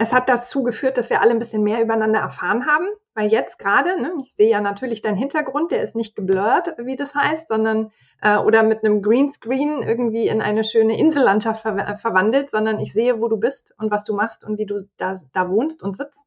es 0.00 0.14
hat 0.14 0.30
dazu 0.30 0.62
geführt, 0.62 0.96
dass 0.96 1.10
wir 1.10 1.20
alle 1.20 1.32
ein 1.32 1.38
bisschen 1.38 1.62
mehr 1.62 1.82
übereinander 1.82 2.20
erfahren 2.20 2.64
haben, 2.64 2.86
weil 3.12 3.30
jetzt 3.30 3.58
gerade, 3.58 4.00
ne, 4.00 4.10
ich 4.22 4.34
sehe 4.34 4.48
ja 4.48 4.62
natürlich 4.62 5.02
deinen 5.02 5.18
Hintergrund, 5.18 5.72
der 5.72 5.82
ist 5.82 5.94
nicht 5.94 6.16
geblurrt, 6.16 6.74
wie 6.78 6.96
das 6.96 7.14
heißt, 7.14 7.48
sondern 7.48 7.92
äh, 8.22 8.38
oder 8.38 8.62
mit 8.62 8.82
einem 8.82 9.02
Greenscreen 9.02 9.82
irgendwie 9.82 10.26
in 10.26 10.40
eine 10.40 10.64
schöne 10.64 10.98
Insellandschaft 10.98 11.60
ver 11.60 11.76
äh, 11.76 11.96
verwandelt, 11.98 12.48
sondern 12.48 12.80
ich 12.80 12.94
sehe, 12.94 13.20
wo 13.20 13.28
du 13.28 13.36
bist 13.36 13.74
und 13.76 13.90
was 13.90 14.04
du 14.04 14.14
machst 14.14 14.42
und 14.42 14.56
wie 14.56 14.64
du 14.64 14.88
da, 14.96 15.20
da 15.34 15.50
wohnst 15.50 15.82
und 15.82 15.98
sitzt. 15.98 16.22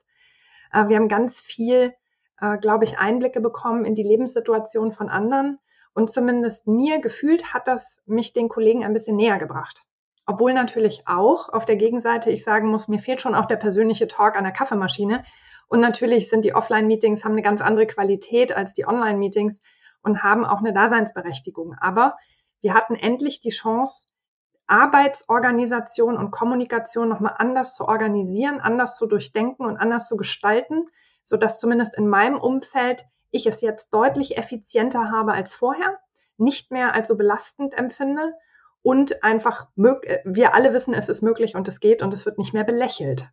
Äh, 0.71 0.89
wir 0.89 0.97
haben 0.97 1.07
ganz 1.07 1.41
viel, 1.41 1.95
äh, 2.41 2.59
glaube 2.59 2.83
ich, 2.83 2.99
Einblicke 2.99 3.41
bekommen 3.41 3.85
in 3.85 3.95
die 3.95 4.03
Lebenssituation 4.03 4.91
von 4.91 5.09
anderen 5.09 5.57
und 5.95 6.11
zumindest 6.11 6.67
mir 6.67 7.01
gefühlt 7.01 7.55
hat 7.55 7.67
das 7.67 7.97
mich 8.05 8.33
den 8.33 8.49
Kollegen 8.49 8.83
ein 8.83 8.93
bisschen 8.93 9.15
näher 9.15 9.39
gebracht. 9.39 9.81
Obwohl 10.25 10.53
natürlich 10.53 11.07
auch 11.07 11.49
auf 11.49 11.65
der 11.65 11.75
Gegenseite 11.75 12.31
ich 12.31 12.43
sagen 12.43 12.69
muss, 12.69 12.87
mir 12.87 12.99
fehlt 12.99 13.19
schon 13.19 13.35
auch 13.35 13.45
der 13.45 13.57
persönliche 13.57 14.07
Talk 14.07 14.37
an 14.37 14.45
der 14.45 14.53
Kaffeemaschine. 14.53 15.23
Und 15.67 15.81
natürlich 15.81 16.29
sind 16.29 16.45
die 16.45 16.55
Offline-Meetings, 16.55 17.25
haben 17.25 17.33
eine 17.33 17.41
ganz 17.41 17.61
andere 17.61 17.87
Qualität 17.87 18.55
als 18.55 18.73
die 18.73 18.87
Online-Meetings 18.87 19.61
und 20.01 20.23
haben 20.23 20.45
auch 20.45 20.59
eine 20.59 20.73
Daseinsberechtigung. 20.73 21.75
Aber 21.79 22.15
wir 22.61 22.73
hatten 22.73 22.95
endlich 22.95 23.41
die 23.41 23.49
Chance, 23.49 24.07
Arbeitsorganisation 24.67 26.17
und 26.17 26.31
Kommunikation 26.31 27.09
nochmal 27.09 27.35
anders 27.37 27.75
zu 27.75 27.85
organisieren, 27.85 28.61
anders 28.61 28.95
zu 28.95 29.07
durchdenken 29.07 29.65
und 29.65 29.77
anders 29.77 30.07
zu 30.07 30.15
gestalten, 30.15 30.87
sodass 31.23 31.59
zumindest 31.59 31.97
in 31.97 32.07
meinem 32.07 32.39
Umfeld 32.39 33.05
ich 33.31 33.45
es 33.45 33.59
jetzt 33.59 33.93
deutlich 33.93 34.37
effizienter 34.37 35.11
habe 35.11 35.33
als 35.33 35.53
vorher, 35.53 35.99
nicht 36.37 36.71
mehr 36.71 36.93
als 36.93 37.09
so 37.09 37.17
belastend 37.17 37.73
empfinde 37.73 38.33
und 38.83 39.23
einfach, 39.23 39.67
äh, 39.77 40.19
wir 40.25 40.53
alle 40.53 40.73
wissen, 40.73 40.93
es 40.93 41.09
ist 41.09 41.23
möglich 41.23 41.55
und 41.55 41.67
es 41.67 41.79
geht 41.79 42.01
und 42.01 42.13
es 42.13 42.25
wird 42.25 42.37
nicht 42.37 42.53
mehr 42.53 42.63
belächelt. 42.63 43.29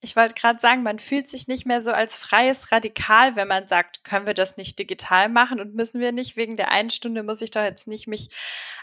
Ich 0.00 0.14
wollte 0.14 0.34
gerade 0.34 0.60
sagen, 0.60 0.84
man 0.84 1.00
fühlt 1.00 1.26
sich 1.26 1.48
nicht 1.48 1.66
mehr 1.66 1.82
so 1.82 1.90
als 1.90 2.18
freies 2.18 2.70
Radikal, 2.70 3.34
wenn 3.34 3.48
man 3.48 3.66
sagt, 3.66 4.04
können 4.04 4.26
wir 4.26 4.34
das 4.34 4.56
nicht 4.56 4.78
digital 4.78 5.28
machen 5.28 5.60
und 5.60 5.74
müssen 5.74 6.00
wir 6.00 6.12
nicht, 6.12 6.36
wegen 6.36 6.56
der 6.56 6.70
einen 6.70 6.90
Stunde 6.90 7.24
muss 7.24 7.42
ich 7.42 7.50
doch 7.50 7.62
jetzt 7.62 7.88
nicht 7.88 8.06
mich 8.06 8.30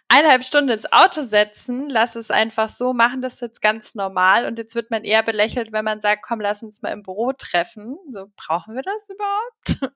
eineinhalb 0.10 0.44
Stunden 0.44 0.72
ins 0.72 0.92
Auto 0.92 1.24
setzen, 1.24 1.90
lass 1.90 2.18
es 2.18 2.32
einfach 2.32 2.70
so 2.70 2.94
machen, 2.94 3.22
das 3.22 3.36
ist 3.36 3.42
jetzt 3.42 3.62
ganz 3.62 3.96
normal 3.96 4.46
und 4.46 4.60
jetzt 4.60 4.76
wird 4.76 4.92
man 4.92 5.06
eher 5.06 5.24
belächelt, 5.24 5.72
wenn 5.72 5.86
man 5.86 6.02
sagt, 6.02 6.22
komm, 6.22 6.42
lass 6.42 6.64
uns 6.64 6.82
mal 6.82 6.92
im 6.92 7.02
Büro 7.04 7.32
treffen. 7.32 7.98
So, 8.12 8.26
brauchen 8.36 8.76
wir 8.76 8.84
das 8.84 9.10
überhaupt? 9.10 9.96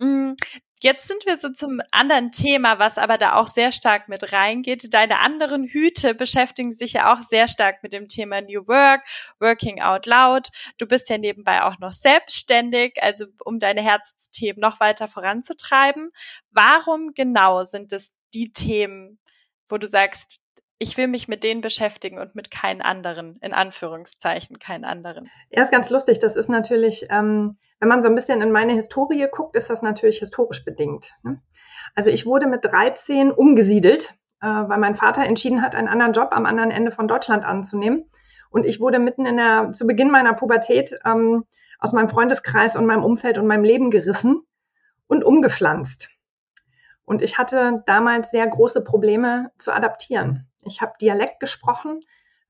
Jetzt 0.84 1.08
sind 1.08 1.24
wir 1.24 1.38
so 1.38 1.48
zum 1.48 1.80
anderen 1.92 2.30
Thema, 2.30 2.78
was 2.78 2.98
aber 2.98 3.16
da 3.16 3.36
auch 3.36 3.48
sehr 3.48 3.72
stark 3.72 4.06
mit 4.10 4.34
reingeht. 4.34 4.92
Deine 4.92 5.20
anderen 5.20 5.64
Hüte 5.64 6.14
beschäftigen 6.14 6.74
sich 6.74 6.92
ja 6.92 7.10
auch 7.10 7.22
sehr 7.22 7.48
stark 7.48 7.82
mit 7.82 7.94
dem 7.94 8.06
Thema 8.06 8.42
New 8.42 8.68
Work, 8.68 9.02
Working 9.40 9.80
Out 9.80 10.04
Loud. 10.04 10.48
Du 10.76 10.86
bist 10.86 11.08
ja 11.08 11.16
nebenbei 11.16 11.62
auch 11.62 11.78
noch 11.78 11.92
selbstständig, 11.92 13.02
also 13.02 13.24
um 13.46 13.58
deine 13.58 13.80
Herzensthemen 13.80 14.60
noch 14.60 14.78
weiter 14.78 15.08
voranzutreiben. 15.08 16.10
Warum 16.50 17.14
genau 17.14 17.64
sind 17.64 17.90
es 17.94 18.12
die 18.34 18.52
Themen, 18.52 19.18
wo 19.70 19.78
du 19.78 19.86
sagst, 19.86 20.42
ich 20.78 20.96
will 20.96 21.08
mich 21.08 21.28
mit 21.28 21.44
denen 21.44 21.60
beschäftigen 21.60 22.18
und 22.18 22.34
mit 22.34 22.50
keinen 22.50 22.82
anderen, 22.82 23.38
in 23.40 23.52
Anführungszeichen, 23.52 24.58
keinen 24.58 24.84
anderen. 24.84 25.30
Ja, 25.50 25.62
ist 25.62 25.70
ganz 25.70 25.90
lustig. 25.90 26.18
Das 26.18 26.36
ist 26.36 26.48
natürlich, 26.48 27.06
ähm, 27.10 27.56
wenn 27.78 27.88
man 27.88 28.02
so 28.02 28.08
ein 28.08 28.14
bisschen 28.14 28.42
in 28.42 28.50
meine 28.50 28.72
Historie 28.72 29.26
guckt, 29.30 29.56
ist 29.56 29.70
das 29.70 29.82
natürlich 29.82 30.18
historisch 30.18 30.64
bedingt. 30.64 31.14
Ne? 31.22 31.40
Also 31.94 32.10
ich 32.10 32.26
wurde 32.26 32.46
mit 32.46 32.64
13 32.64 33.30
umgesiedelt, 33.30 34.14
äh, 34.40 34.46
weil 34.46 34.78
mein 34.78 34.96
Vater 34.96 35.24
entschieden 35.24 35.62
hat, 35.62 35.74
einen 35.74 35.88
anderen 35.88 36.12
Job 36.12 36.28
am 36.32 36.46
anderen 36.46 36.70
Ende 36.70 36.90
von 36.90 37.08
Deutschland 37.08 37.44
anzunehmen. 37.44 38.10
Und 38.50 38.66
ich 38.66 38.80
wurde 38.80 38.98
mitten 38.98 39.26
in 39.26 39.36
der, 39.36 39.72
zu 39.72 39.86
Beginn 39.86 40.10
meiner 40.10 40.34
Pubertät 40.34 40.98
ähm, 41.04 41.44
aus 41.78 41.92
meinem 41.92 42.08
Freundeskreis 42.08 42.76
und 42.76 42.86
meinem 42.86 43.04
Umfeld 43.04 43.38
und 43.38 43.46
meinem 43.46 43.64
Leben 43.64 43.90
gerissen 43.90 44.42
und 45.06 45.24
umgepflanzt. 45.24 46.10
Und 47.04 47.20
ich 47.20 47.38
hatte 47.38 47.82
damals 47.86 48.30
sehr 48.30 48.46
große 48.46 48.82
Probleme 48.82 49.50
zu 49.58 49.72
adaptieren. 49.72 50.48
Ich 50.66 50.80
habe 50.80 50.94
Dialekt 51.00 51.40
gesprochen. 51.40 52.00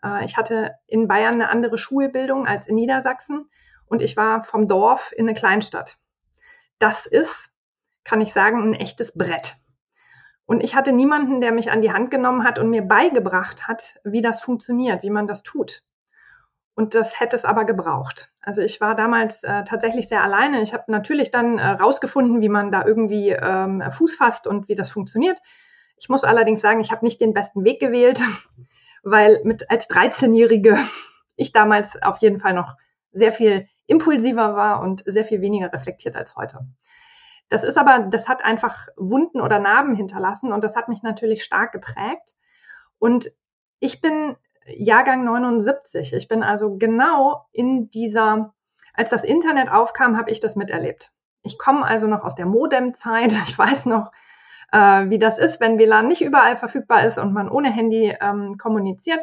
Äh, 0.02 0.24
ich 0.24 0.36
hatte 0.36 0.74
in 0.86 1.08
Bayern 1.08 1.34
eine 1.34 1.48
andere 1.48 1.78
Schulbildung 1.78 2.46
als 2.46 2.66
in 2.66 2.74
Niedersachsen 2.74 3.48
und 3.86 4.02
ich 4.02 4.16
war 4.16 4.44
vom 4.44 4.68
Dorf 4.68 5.12
in 5.16 5.26
eine 5.26 5.34
Kleinstadt. 5.34 5.96
Das 6.78 7.06
ist, 7.06 7.50
kann 8.04 8.20
ich 8.20 8.32
sagen, 8.32 8.62
ein 8.62 8.74
echtes 8.74 9.12
Brett. 9.12 9.56
Und 10.46 10.62
ich 10.62 10.74
hatte 10.74 10.92
niemanden, 10.92 11.40
der 11.40 11.52
mich 11.52 11.70
an 11.70 11.80
die 11.80 11.92
Hand 11.92 12.10
genommen 12.10 12.44
hat 12.44 12.58
und 12.58 12.68
mir 12.68 12.82
beigebracht 12.82 13.66
hat, 13.66 13.96
wie 14.04 14.20
das 14.20 14.42
funktioniert, 14.42 15.02
wie 15.02 15.10
man 15.10 15.26
das 15.26 15.42
tut. 15.42 15.82
Und 16.74 16.94
das 16.94 17.20
hätte 17.20 17.36
es 17.36 17.44
aber 17.44 17.64
gebraucht. 17.64 18.32
Also 18.40 18.60
ich 18.60 18.80
war 18.80 18.96
damals 18.96 19.44
äh, 19.44 19.62
tatsächlich 19.64 20.08
sehr 20.08 20.22
alleine. 20.22 20.60
Ich 20.60 20.74
habe 20.74 20.84
natürlich 20.88 21.30
dann 21.30 21.58
äh, 21.58 21.78
wie 21.78 22.48
man 22.48 22.72
da 22.72 22.84
irgendwie 22.84 23.30
ähm, 23.30 23.82
Fuß 23.92 24.16
fasst 24.16 24.46
und 24.46 24.68
wie 24.68 24.74
das 24.74 24.90
funktioniert. 24.90 25.38
Ich 25.96 26.08
muss 26.08 26.24
allerdings 26.24 26.60
sagen, 26.60 26.80
ich 26.80 26.90
habe 26.90 27.04
nicht 27.04 27.20
den 27.20 27.34
besten 27.34 27.64
Weg 27.64 27.80
gewählt, 27.80 28.20
weil 29.02 29.40
mit 29.44 29.70
als 29.70 29.88
13-Jährige 29.88 30.78
ich 31.36 31.52
damals 31.52 32.00
auf 32.02 32.18
jeden 32.18 32.40
Fall 32.40 32.54
noch 32.54 32.76
sehr 33.12 33.32
viel 33.32 33.68
impulsiver 33.86 34.56
war 34.56 34.80
und 34.80 35.02
sehr 35.06 35.24
viel 35.24 35.40
weniger 35.40 35.72
reflektiert 35.72 36.16
als 36.16 36.36
heute. 36.36 36.66
Das 37.48 37.62
ist 37.62 37.76
aber, 37.76 38.06
das 38.10 38.28
hat 38.28 38.44
einfach 38.44 38.88
Wunden 38.96 39.40
oder 39.40 39.58
Narben 39.58 39.94
hinterlassen 39.94 40.52
und 40.52 40.64
das 40.64 40.76
hat 40.76 40.88
mich 40.88 41.02
natürlich 41.02 41.44
stark 41.44 41.72
geprägt. 41.72 42.34
Und 42.98 43.30
ich 43.80 44.00
bin 44.00 44.36
Jahrgang 44.66 45.24
79. 45.24 46.14
Ich 46.14 46.28
bin 46.28 46.42
also 46.42 46.76
genau 46.76 47.46
in 47.52 47.90
dieser, 47.90 48.54
als 48.94 49.10
das 49.10 49.24
Internet 49.24 49.70
aufkam, 49.70 50.16
habe 50.16 50.30
ich 50.30 50.40
das 50.40 50.56
miterlebt. 50.56 51.12
Ich 51.42 51.58
komme 51.58 51.84
also 51.84 52.06
noch 52.06 52.22
aus 52.22 52.34
der 52.34 52.46
Modemzeit. 52.46 53.32
Ich 53.46 53.58
weiß 53.58 53.86
noch, 53.86 54.10
äh, 54.74 55.08
wie 55.08 55.20
das 55.20 55.38
ist, 55.38 55.60
wenn 55.60 55.78
WLAN 55.78 56.08
nicht 56.08 56.22
überall 56.22 56.56
verfügbar 56.56 57.06
ist 57.06 57.16
und 57.16 57.32
man 57.32 57.48
ohne 57.48 57.72
Handy 57.72 58.12
ähm, 58.20 58.58
kommuniziert. 58.58 59.20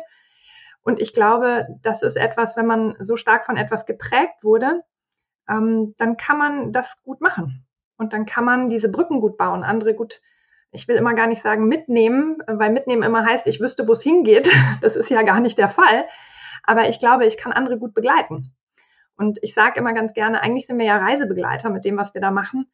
Und 0.82 1.02
ich 1.02 1.12
glaube, 1.14 1.68
das 1.82 2.04
ist 2.04 2.16
etwas, 2.16 2.56
wenn 2.56 2.66
man 2.66 2.96
so 3.00 3.18
stark 3.18 3.46
von 3.46 3.58
etwas 3.58 3.86
geprägt 3.86 4.44
wurde, 4.44 4.82
ähm, 5.50 5.94
dann 5.98 6.16
kann 6.16 6.38
man 6.38 6.72
das 6.72 6.96
gut 7.04 7.20
machen. 7.20 7.66
Und 7.98 8.14
dann 8.14 8.26
kann 8.26 8.46
man 8.46 8.70
diese 8.70 8.90
Brücken 8.90 9.20
gut 9.20 9.38
bauen, 9.38 9.64
andere 9.64 9.94
gut, 9.94 10.22
ich 10.72 10.88
will 10.88 10.96
immer 10.96 11.14
gar 11.14 11.28
nicht 11.28 11.42
sagen 11.42 11.68
mitnehmen, 11.68 12.38
weil 12.48 12.72
mitnehmen 12.72 13.04
immer 13.04 13.26
heißt, 13.26 13.46
ich 13.48 13.60
wüsste, 13.60 13.88
wo 13.90 13.92
es 13.92 14.02
hingeht. 14.02 14.50
Das 14.82 14.96
ist 14.96 15.10
ja 15.10 15.22
gar 15.22 15.42
nicht 15.42 15.58
der 15.58 15.70
Fall. 15.70 16.06
Aber 16.64 16.88
ich 16.88 16.98
glaube, 16.98 17.26
ich 17.26 17.38
kann 17.38 17.52
andere 17.52 17.78
gut 17.78 17.94
begleiten. 17.94 18.56
Und 19.18 19.38
ich 19.42 19.54
sage 19.54 19.80
immer 19.80 19.94
ganz 19.94 20.14
gerne, 20.14 20.42
eigentlich 20.42 20.66
sind 20.66 20.80
wir 20.80 20.86
ja 20.86 20.98
Reisebegleiter 20.98 21.70
mit 21.70 21.84
dem, 21.84 21.98
was 21.98 22.14
wir 22.14 22.22
da 22.22 22.32
machen 22.32 22.72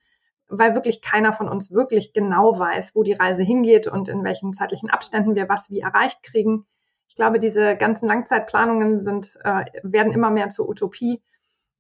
weil 0.50 0.76
wirklich 0.76 1.02
keiner 1.02 1.34
von 1.34 1.50
uns 1.50 1.72
wirklich 1.72 2.14
genau 2.14 2.58
weiß, 2.58 2.96
wo 2.96 3.04
die 3.04 3.14
Reise 3.14 3.44
hingeht 3.44 3.88
und 3.88 4.08
in 4.08 4.24
welchen 4.24 4.54
zeitlichen 4.54 4.90
Abständen 4.90 5.36
wir 5.36 5.50
was 5.50 5.70
wie 5.70 5.82
erreicht 5.82 6.24
kriegen. 6.24 6.66
Ich 7.10 7.16
glaube, 7.16 7.40
diese 7.40 7.76
ganzen 7.76 8.08
Langzeitplanungen 8.08 9.02
sind, 9.02 9.38
äh, 9.44 9.66
werden 9.84 10.12
immer 10.12 10.30
mehr 10.30 10.50
zur 10.50 10.70
Utopie. 10.70 11.22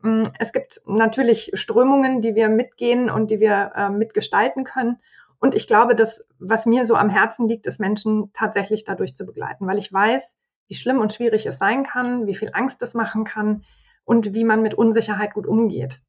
Mm, 0.01 0.23
es 0.39 0.51
gibt 0.51 0.81
natürlich 0.85 1.51
Strömungen, 1.53 2.21
die 2.21 2.35
wir 2.35 2.49
mitgehen 2.49 3.09
und 3.09 3.31
die 3.31 3.39
wir 3.39 3.71
äh, 3.75 3.89
mitgestalten 3.89 4.63
können. 4.63 4.97
Und 5.39 5.53
ich 5.53 5.67
glaube, 5.67 5.95
dass 5.95 6.25
was 6.39 6.65
mir 6.65 6.85
so 6.85 6.95
am 6.95 7.09
Herzen 7.09 7.47
liegt, 7.47 7.67
ist 7.67 7.79
Menschen 7.79 8.31
tatsächlich 8.33 8.83
dadurch 8.83 9.15
zu 9.15 9.25
begleiten, 9.25 9.67
weil 9.67 9.77
ich 9.77 9.93
weiß, 9.93 10.35
wie 10.67 10.75
schlimm 10.75 10.99
und 10.99 11.13
schwierig 11.13 11.45
es 11.45 11.57
sein 11.57 11.83
kann, 11.83 12.27
wie 12.27 12.35
viel 12.35 12.51
Angst 12.53 12.81
es 12.81 12.93
machen 12.93 13.23
kann 13.23 13.63
und 14.03 14.33
wie 14.33 14.43
man 14.43 14.61
mit 14.61 14.73
Unsicherheit 14.73 15.33
gut 15.33 15.47
umgeht. 15.47 16.01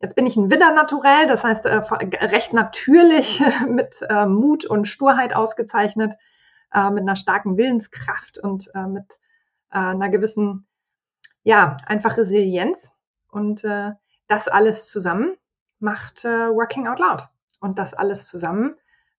Jetzt 0.00 0.16
bin 0.16 0.26
ich 0.26 0.36
ein 0.36 0.50
Widder 0.50 0.72
naturell, 0.72 1.26
das 1.26 1.44
heißt 1.44 1.66
äh, 1.66 1.76
recht 1.76 2.52
natürlich 2.52 3.42
mit 3.68 3.94
äh, 4.08 4.26
Mut 4.26 4.64
und 4.64 4.86
Sturheit 4.86 5.34
ausgezeichnet, 5.34 6.14
äh, 6.72 6.90
mit 6.90 7.02
einer 7.02 7.16
starken 7.16 7.56
Willenskraft 7.56 8.38
und 8.38 8.70
äh, 8.74 8.86
mit 8.86 9.18
äh, 9.70 9.78
einer 9.78 10.10
gewissen, 10.10 10.66
ja, 11.42 11.76
einfach 11.86 12.16
Resilienz. 12.16 12.90
Und 13.30 13.64
äh, 13.64 13.92
das 14.28 14.48
alles 14.48 14.86
zusammen 14.86 15.36
macht 15.78 16.24
Working 16.24 16.86
Out 16.86 16.98
Loud. 16.98 17.28
Und 17.60 17.78
das 17.78 17.94
alles 17.94 18.26
zusammen 18.26 18.76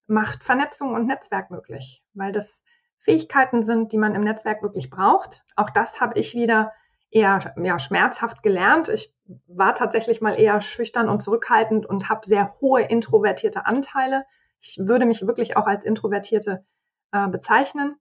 macht 0.08 0.44
Vernetzung 0.44 0.94
und 0.94 1.08
Netzwerk 1.08 1.52
möglich, 1.52 2.04
weil 2.14 2.32
das 2.32 2.64
Fähigkeiten 3.00 3.64
sind, 3.64 3.92
die 3.92 3.98
man 3.98 4.16
im 4.16 4.24
Netzwerk 4.24 4.62
wirklich 4.62 4.90
braucht. 4.90 5.44
Auch 5.56 5.70
das 5.70 6.02
habe 6.02 6.20
ich 6.20 6.34
wieder 6.34 6.74
eher 7.12 7.54
ja, 7.58 7.80
schmerzhaft 7.80 8.44
gelernt. 8.44 8.90
Ich 8.90 9.15
war 9.48 9.76
tatsächlich 9.76 10.22
mal 10.22 10.40
eher 10.40 10.62
schüchtern 10.62 11.10
und 11.10 11.22
zurückhaltend 11.22 11.86
und 11.86 12.10
habe 12.10 12.26
sehr 12.26 12.56
hohe 12.62 12.82
introvertierte 12.82 13.66
Anteile. 13.66 14.26
Ich 14.60 14.78
würde 14.80 15.06
mich 15.06 15.26
wirklich 15.26 15.58
auch 15.58 15.68
als 15.68 15.84
introvertierte 15.84 16.64
äh, 17.12 17.28
bezeichnen. 17.28 17.96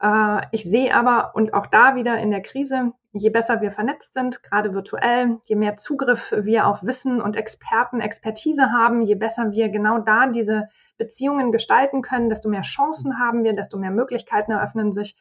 Äh, 0.00 0.42
ich 0.52 0.64
sehe 0.64 0.94
aber, 0.94 1.34
und 1.34 1.54
auch 1.54 1.66
da 1.66 1.94
wieder 1.94 2.18
in 2.18 2.30
der 2.30 2.42
Krise, 2.42 2.92
je 3.12 3.30
besser 3.30 3.60
wir 3.60 3.72
vernetzt 3.72 4.14
sind, 4.14 4.42
gerade 4.42 4.72
virtuell, 4.72 5.38
je 5.46 5.56
mehr 5.56 5.76
Zugriff 5.76 6.32
wir 6.36 6.66
auf 6.66 6.84
Wissen 6.84 7.20
und 7.20 7.36
Experten, 7.36 8.00
Expertise 8.00 8.70
haben, 8.70 9.02
je 9.02 9.16
besser 9.16 9.50
wir 9.50 9.68
genau 9.68 9.98
da 9.98 10.28
diese 10.28 10.68
Beziehungen 10.96 11.50
gestalten 11.50 12.02
können, 12.02 12.28
desto 12.28 12.48
mehr 12.48 12.62
Chancen 12.62 13.18
haben 13.18 13.42
wir, 13.42 13.54
desto 13.54 13.78
mehr 13.78 13.90
Möglichkeiten 13.90 14.52
eröffnen 14.52 14.92
sich. 14.92 15.16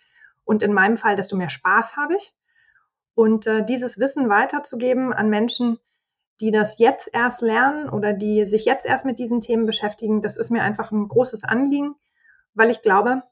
Und 0.45 0.62
in 0.62 0.74
meinem 0.74 0.98
Fall, 0.98 1.15
desto 1.15 1.36
mehr 1.36 1.50
Spaß 1.50 1.95
habe 1.95 2.15
ich. 2.15 2.34
Und 3.19 3.47
äh, 3.47 3.65
dieses 3.65 3.99
Wissen 3.99 4.29
weiterzugeben 4.29 5.12
an 5.12 5.29
Menschen, 5.29 5.77
die 6.39 6.51
das 6.51 6.79
jetzt 6.79 7.10
erst 7.12 7.41
lernen 7.41 7.89
oder 7.89 8.13
die 8.13 8.45
sich 8.45 8.63
jetzt 8.63 8.86
erst 8.86 9.03
mit 9.03 9.19
diesen 9.19 9.41
Themen 9.41 9.65
beschäftigen, 9.65 10.21
das 10.21 10.38
ist 10.38 10.51
mir 10.51 10.63
einfach 10.63 10.91
ein 10.91 11.10
großes 11.10 11.43
Anliegen, 11.43 11.95
weil 12.53 12.69
ich 12.69 12.82
glaube, 12.82 13.23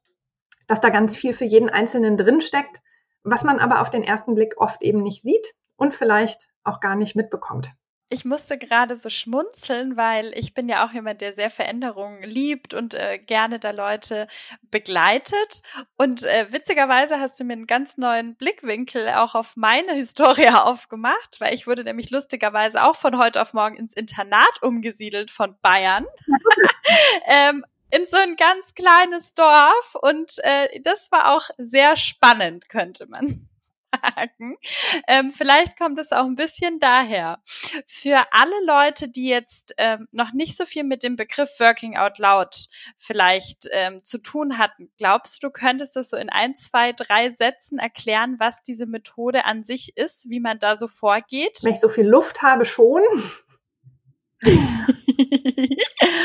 dass 0.67 0.81
da 0.81 0.89
ganz 0.89 1.15
viel 1.15 1.31
für 1.31 1.45
jeden 1.45 1.69
Einzelnen 1.69 2.17
drinsteckt, 2.17 2.81
was 3.23 3.45
man 3.45 3.59
aber 3.59 3.79
auf 3.79 3.89
den 3.89 4.03
ersten 4.03 4.35
Blick 4.35 4.55
oft 4.57 4.81
eben 4.81 5.03
nicht 5.03 5.21
sieht 5.21 5.55
und 5.77 5.93
vielleicht 5.93 6.49
auch 6.65 6.81
gar 6.81 6.97
nicht 6.97 7.15
mitbekommt. 7.15 7.71
Ich 8.09 8.23
musste 8.23 8.57
gerade 8.57 8.95
so 8.95 9.09
schmunzeln, 9.09 9.97
weil 9.97 10.31
ich 10.33 10.53
bin 10.53 10.69
ja 10.69 10.85
auch 10.85 10.93
jemand, 10.93 11.19
der 11.19 11.33
sehr 11.33 11.49
Veränderungen 11.49 12.23
liebt 12.23 12.73
und 12.73 12.93
äh, 12.93 13.17
gerne 13.17 13.59
da 13.59 13.71
Leute 13.71 14.27
begleitet. 14.71 15.61
Und 15.97 16.23
äh, 16.23 16.51
witzigerweise 16.51 17.19
hast 17.19 17.37
du 17.37 17.43
mir 17.43 17.53
einen 17.53 17.67
ganz 17.67 17.97
neuen 17.97 18.35
Blickwinkel 18.35 19.09
auch 19.09 19.35
auf 19.35 19.57
meine 19.57 19.93
Historie 19.93 20.47
aufgemacht, 20.53 21.39
weil 21.39 21.53
ich 21.53 21.67
wurde 21.67 21.83
nämlich 21.83 22.09
lustigerweise 22.09 22.83
auch 22.83 22.95
von 22.95 23.17
heute 23.17 23.41
auf 23.41 23.53
morgen 23.53 23.75
ins 23.75 23.93
Internat 23.93 24.61
umgesiedelt 24.61 25.29
von 25.29 25.57
Bayern. 25.61 26.05
ähm, 27.25 27.65
in 27.89 28.05
so 28.05 28.17
ein 28.17 28.35
ganz 28.35 28.73
kleines 28.73 29.33
Dorf 29.33 29.95
und 30.01 30.31
äh, 30.43 30.79
das 30.81 31.11
war 31.11 31.35
auch 31.35 31.49
sehr 31.57 31.95
spannend, 31.97 32.69
könnte 32.69 33.05
man 33.07 33.49
sagen. 34.01 34.57
Ähm, 35.07 35.31
vielleicht 35.31 35.77
kommt 35.77 35.99
es 35.99 36.11
auch 36.11 36.25
ein 36.25 36.35
bisschen 36.35 36.79
daher. 36.79 37.39
Für 37.87 38.25
alle 38.31 38.65
Leute, 38.65 39.09
die 39.09 39.27
jetzt 39.27 39.73
ähm, 39.77 40.07
noch 40.11 40.33
nicht 40.33 40.57
so 40.57 40.65
viel 40.65 40.83
mit 40.83 41.03
dem 41.03 41.15
Begriff 41.15 41.49
Working 41.59 41.97
Out 41.97 42.17
Loud 42.19 42.67
vielleicht 42.97 43.67
ähm, 43.71 44.03
zu 44.03 44.19
tun 44.19 44.57
hatten, 44.57 44.91
glaubst 44.97 45.41
du, 45.41 45.47
du 45.47 45.51
könntest 45.51 45.95
das 45.95 46.09
so 46.09 46.17
in 46.17 46.29
ein, 46.29 46.55
zwei, 46.55 46.93
drei 46.93 47.29
Sätzen 47.31 47.79
erklären, 47.79 48.35
was 48.39 48.63
diese 48.63 48.85
Methode 48.85 49.45
an 49.45 49.63
sich 49.63 49.95
ist, 49.95 50.29
wie 50.29 50.39
man 50.39 50.59
da 50.59 50.75
so 50.75 50.87
vorgeht? 50.87 51.59
Wenn 51.61 51.73
ich 51.73 51.79
so 51.79 51.89
viel 51.89 52.07
Luft 52.07 52.41
habe, 52.41 52.65
schon. 52.65 53.01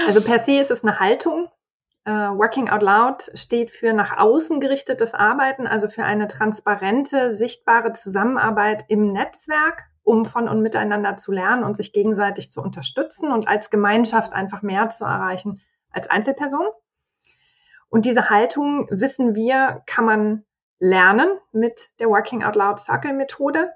also 0.06 0.22
per 0.22 0.44
se 0.44 0.60
ist 0.60 0.70
es 0.70 0.82
eine 0.82 1.00
Haltung, 1.00 1.48
Uh, 2.04 2.36
Working 2.36 2.68
Out 2.68 2.82
Loud 2.82 3.30
steht 3.34 3.70
für 3.70 3.92
nach 3.92 4.16
außen 4.18 4.60
gerichtetes 4.60 5.14
Arbeiten, 5.14 5.68
also 5.68 5.88
für 5.88 6.02
eine 6.02 6.26
transparente, 6.26 7.32
sichtbare 7.32 7.92
Zusammenarbeit 7.92 8.84
im 8.88 9.12
Netzwerk, 9.12 9.84
um 10.02 10.26
von 10.26 10.48
und 10.48 10.62
miteinander 10.62 11.16
zu 11.16 11.30
lernen 11.30 11.62
und 11.62 11.76
sich 11.76 11.92
gegenseitig 11.92 12.50
zu 12.50 12.60
unterstützen 12.60 13.30
und 13.30 13.46
als 13.46 13.70
Gemeinschaft 13.70 14.32
einfach 14.32 14.62
mehr 14.62 14.88
zu 14.88 15.04
erreichen 15.04 15.60
als 15.92 16.10
Einzelperson. 16.10 16.66
Und 17.88 18.04
diese 18.04 18.30
Haltung, 18.30 18.88
wissen 18.90 19.36
wir, 19.36 19.82
kann 19.86 20.04
man 20.04 20.44
lernen 20.80 21.38
mit 21.52 21.90
der 22.00 22.08
Working 22.08 22.42
Out 22.42 22.56
Loud 22.56 22.80
Circle 22.80 23.12
Methode. 23.12 23.70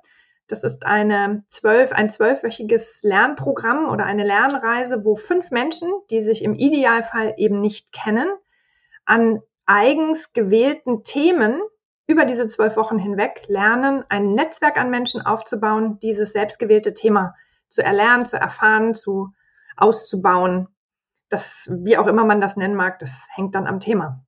Das 0.49 0.63
ist 0.63 0.87
eine 0.87 1.45
zwölf, 1.51 1.93
ein 1.93 2.09
zwölfwöchiges 2.09 3.03
Lernprogramm 3.03 3.89
oder 3.89 4.05
eine 4.05 4.25
Lernreise, 4.25 5.05
wo 5.05 5.17
fünf 5.17 5.51
Menschen, 5.51 5.93
die 6.11 6.23
sich 6.23 6.45
im 6.45 6.55
Idealfall 6.55 7.35
eben 7.37 7.61
nicht 7.61 7.93
kennen, 7.93 8.29
an 9.05 9.41
eigens 9.67 10.33
gewählten 10.33 11.03
Themen 11.03 11.61
über 12.07 12.25
diese 12.25 12.47
zwölf 12.47 12.77
Wochen 12.77 12.99
hinweg 12.99 13.43
lernen, 13.49 14.05
ein 14.09 14.35
Netzwerk 14.35 14.79
an 14.79 14.91
Menschen 14.91 15.21
aufzubauen, 15.21 15.99
dieses 15.99 16.33
selbstgewählte 16.33 16.95
Thema 16.95 17.35
zu 17.69 17.83
erlernen, 17.83 18.27
zu 18.27 18.37
erfahren, 18.37 18.95
zu 18.95 19.33
auszubauen. 19.77 20.69
Das, 21.29 21.69
wie 21.73 21.99
auch 21.99 22.07
immer 22.07 22.25
man 22.25 22.41
das 22.41 22.57
nennen 22.57 22.77
mag, 22.77 23.01
das 23.01 23.11
hängt 23.35 23.57
dann 23.57 23.67
am 23.67 23.81
Thema. 23.81 24.25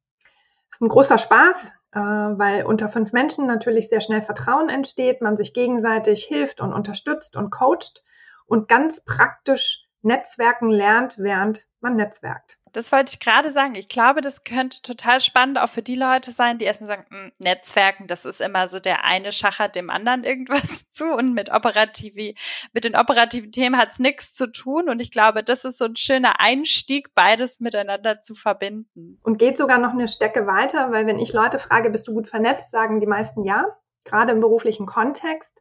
Das 0.70 0.78
ist 0.78 0.80
ein 0.80 0.88
großer 0.88 1.18
Spaß, 1.18 1.72
weil 1.92 2.64
unter 2.64 2.88
fünf 2.88 3.12
Menschen 3.12 3.46
natürlich 3.46 3.88
sehr 3.88 4.00
schnell 4.00 4.22
Vertrauen 4.22 4.68
entsteht, 4.68 5.22
man 5.22 5.36
sich 5.36 5.54
gegenseitig 5.54 6.24
hilft 6.24 6.60
und 6.60 6.72
unterstützt 6.72 7.36
und 7.36 7.50
coacht 7.50 8.04
und 8.46 8.68
ganz 8.68 9.00
praktisch 9.04 9.87
Netzwerken 10.02 10.70
lernt, 10.70 11.18
während 11.18 11.66
man 11.80 11.96
netzwerkt. 11.96 12.58
Das 12.72 12.92
wollte 12.92 13.12
ich 13.14 13.20
gerade 13.20 13.50
sagen. 13.50 13.74
Ich 13.74 13.88
glaube, 13.88 14.20
das 14.20 14.44
könnte 14.44 14.82
total 14.82 15.20
spannend 15.20 15.58
auch 15.58 15.68
für 15.68 15.82
die 15.82 15.94
Leute 15.94 16.32
sein, 16.32 16.58
die 16.58 16.64
erstmal 16.64 16.88
sagen, 16.88 17.06
hm, 17.08 17.32
Netzwerken, 17.38 18.06
das 18.06 18.24
ist 18.24 18.40
immer 18.40 18.68
so 18.68 18.78
der 18.78 19.04
eine 19.04 19.32
schachert 19.32 19.74
dem 19.74 19.90
anderen 19.90 20.24
irgendwas 20.24 20.90
zu 20.90 21.06
und 21.06 21.34
mit 21.34 21.50
operative, 21.50 22.34
mit 22.72 22.84
den 22.84 22.96
operativen 22.96 23.52
Themen 23.52 23.76
hat 23.76 23.90
es 23.90 23.98
nichts 23.98 24.34
zu 24.34 24.50
tun. 24.50 24.88
Und 24.88 25.00
ich 25.00 25.10
glaube, 25.10 25.42
das 25.42 25.64
ist 25.64 25.78
so 25.78 25.86
ein 25.86 25.96
schöner 25.96 26.40
Einstieg, 26.40 27.14
beides 27.14 27.60
miteinander 27.60 28.20
zu 28.20 28.34
verbinden. 28.34 29.18
Und 29.22 29.38
geht 29.38 29.58
sogar 29.58 29.78
noch 29.78 29.92
eine 29.92 30.08
Stecke 30.08 30.46
weiter, 30.46 30.92
weil 30.92 31.06
wenn 31.06 31.18
ich 31.18 31.32
Leute 31.32 31.58
frage, 31.58 31.90
bist 31.90 32.06
du 32.06 32.14
gut 32.14 32.28
vernetzt, 32.28 32.70
sagen 32.70 33.00
die 33.00 33.06
meisten 33.06 33.44
ja, 33.44 33.64
gerade 34.04 34.32
im 34.32 34.40
beruflichen 34.40 34.86
Kontext. 34.86 35.52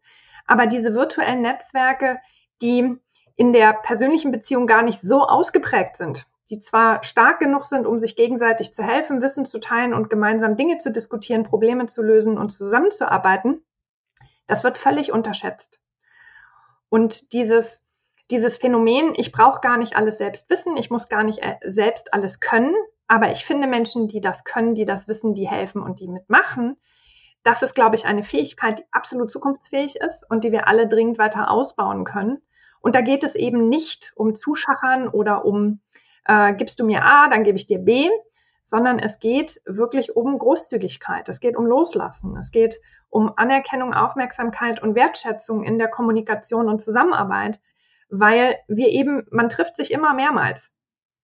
Aber 0.45 0.67
diese 0.67 0.93
virtuellen 0.93 1.41
Netzwerke, 1.41 2.19
die 2.61 2.97
in 3.37 3.53
der 3.53 3.71
persönlichen 3.73 4.31
Beziehung 4.31 4.67
gar 4.67 4.81
nicht 4.81 4.99
so 4.99 5.21
ausgeprägt 5.21 5.95
sind 5.95 6.25
die 6.49 6.59
zwar 6.59 7.03
stark 7.03 7.39
genug 7.39 7.65
sind, 7.65 7.85
um 7.85 7.99
sich 7.99 8.15
gegenseitig 8.15 8.73
zu 8.73 8.81
helfen, 8.81 9.21
Wissen 9.21 9.45
zu 9.45 9.59
teilen 9.59 9.93
und 9.93 10.09
gemeinsam 10.09 10.55
Dinge 10.55 10.77
zu 10.77 10.91
diskutieren, 10.91 11.43
Probleme 11.43 11.87
zu 11.87 12.01
lösen 12.01 12.37
und 12.37 12.51
zusammenzuarbeiten, 12.51 13.61
das 14.47 14.63
wird 14.63 14.77
völlig 14.77 15.11
unterschätzt. 15.11 15.81
Und 16.89 17.33
dieses, 17.33 17.85
dieses 18.31 18.57
Phänomen, 18.57 19.13
ich 19.15 19.33
brauche 19.33 19.59
gar 19.59 19.77
nicht 19.77 19.97
alles 19.97 20.17
selbst 20.17 20.49
wissen, 20.49 20.77
ich 20.77 20.89
muss 20.89 21.09
gar 21.09 21.23
nicht 21.23 21.39
äh, 21.39 21.57
selbst 21.63 22.13
alles 22.13 22.39
können, 22.39 22.73
aber 23.07 23.31
ich 23.31 23.45
finde 23.45 23.67
Menschen, 23.67 24.07
die 24.07 24.21
das 24.21 24.45
können, 24.45 24.73
die 24.73 24.85
das 24.85 25.09
wissen, 25.09 25.33
die 25.33 25.49
helfen 25.49 25.81
und 25.81 25.99
die 25.99 26.07
mitmachen, 26.07 26.77
das 27.43 27.61
ist, 27.61 27.75
glaube 27.75 27.95
ich, 27.95 28.05
eine 28.05 28.23
Fähigkeit, 28.23 28.79
die 28.79 28.85
absolut 28.91 29.31
zukunftsfähig 29.31 29.97
ist 29.97 30.29
und 30.29 30.43
die 30.43 30.51
wir 30.51 30.67
alle 30.67 30.87
dringend 30.87 31.17
weiter 31.17 31.51
ausbauen 31.51 32.03
können. 32.03 32.41
Und 32.81 32.95
da 32.95 33.01
geht 33.01 33.23
es 33.23 33.35
eben 33.35 33.69
nicht 33.69 34.13
um 34.15 34.35
Zuschachern 34.35 35.07
oder 35.07 35.45
um 35.45 35.81
äh, 36.25 36.53
gibst 36.53 36.79
du 36.79 36.85
mir 36.85 37.03
A, 37.03 37.29
dann 37.29 37.43
gebe 37.43 37.57
ich 37.57 37.67
dir 37.67 37.79
B, 37.79 38.09
sondern 38.61 38.99
es 38.99 39.19
geht 39.19 39.61
wirklich 39.65 40.15
um 40.15 40.37
Großzügigkeit. 40.37 41.29
Es 41.29 41.39
geht 41.39 41.55
um 41.55 41.65
Loslassen. 41.65 42.35
Es 42.37 42.51
geht 42.51 42.79
um 43.09 43.31
Anerkennung, 43.37 43.93
Aufmerksamkeit 43.93 44.81
und 44.81 44.95
Wertschätzung 44.95 45.63
in 45.63 45.77
der 45.77 45.87
Kommunikation 45.87 46.67
und 46.67 46.81
Zusammenarbeit, 46.81 47.61
weil 48.09 48.57
wir 48.67 48.89
eben, 48.89 49.25
man 49.31 49.49
trifft 49.49 49.77
sich 49.77 49.91
immer 49.91 50.13
mehrmals 50.13 50.71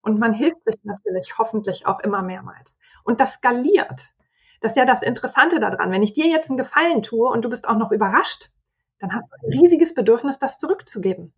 und 0.02 0.20
man 0.20 0.32
hilft 0.32 0.64
sich 0.64 0.78
natürlich 0.84 1.38
hoffentlich 1.38 1.86
auch 1.86 2.00
immer 2.00 2.22
mehrmals. 2.22 2.80
Und 3.04 3.20
das 3.20 3.34
skaliert. 3.34 4.14
Das 4.62 4.72
ist 4.72 4.78
ja 4.78 4.86
das 4.86 5.02
Interessante 5.02 5.60
daran. 5.60 5.92
Wenn 5.92 6.04
ich 6.04 6.14
dir 6.14 6.28
jetzt 6.28 6.50
einen 6.50 6.58
Gefallen 6.58 7.04
tue 7.04 7.28
und 7.28 7.44
du 7.44 7.50
bist 7.50 7.68
auch 7.68 7.78
noch 7.78 7.92
überrascht, 7.92 8.52
dann 9.00 9.14
hast 9.14 9.30
du 9.30 9.36
ein 9.36 9.60
riesiges 9.60 9.94
Bedürfnis, 9.94 10.40
das 10.40 10.58
zurückzugeben. 10.58 11.34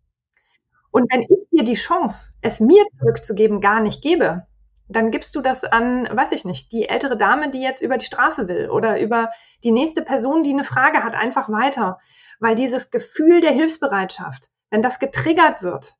Und 0.96 1.12
wenn 1.12 1.24
ich 1.24 1.50
dir 1.50 1.62
die 1.62 1.74
Chance, 1.74 2.32
es 2.40 2.58
mir 2.58 2.82
zurückzugeben, 2.98 3.60
gar 3.60 3.80
nicht 3.80 4.00
gebe, 4.00 4.46
dann 4.88 5.10
gibst 5.10 5.36
du 5.36 5.42
das 5.42 5.62
an, 5.62 6.08
weiß 6.10 6.32
ich 6.32 6.46
nicht, 6.46 6.72
die 6.72 6.88
ältere 6.88 7.18
Dame, 7.18 7.50
die 7.50 7.60
jetzt 7.60 7.82
über 7.82 7.98
die 7.98 8.06
Straße 8.06 8.48
will 8.48 8.70
oder 8.70 8.98
über 8.98 9.30
die 9.62 9.72
nächste 9.72 10.00
Person, 10.00 10.42
die 10.42 10.54
eine 10.54 10.64
Frage 10.64 11.04
hat, 11.04 11.14
einfach 11.14 11.50
weiter. 11.50 11.98
Weil 12.40 12.54
dieses 12.54 12.90
Gefühl 12.90 13.42
der 13.42 13.50
Hilfsbereitschaft, 13.50 14.48
wenn 14.70 14.80
das 14.80 14.98
getriggert 14.98 15.60
wird, 15.60 15.96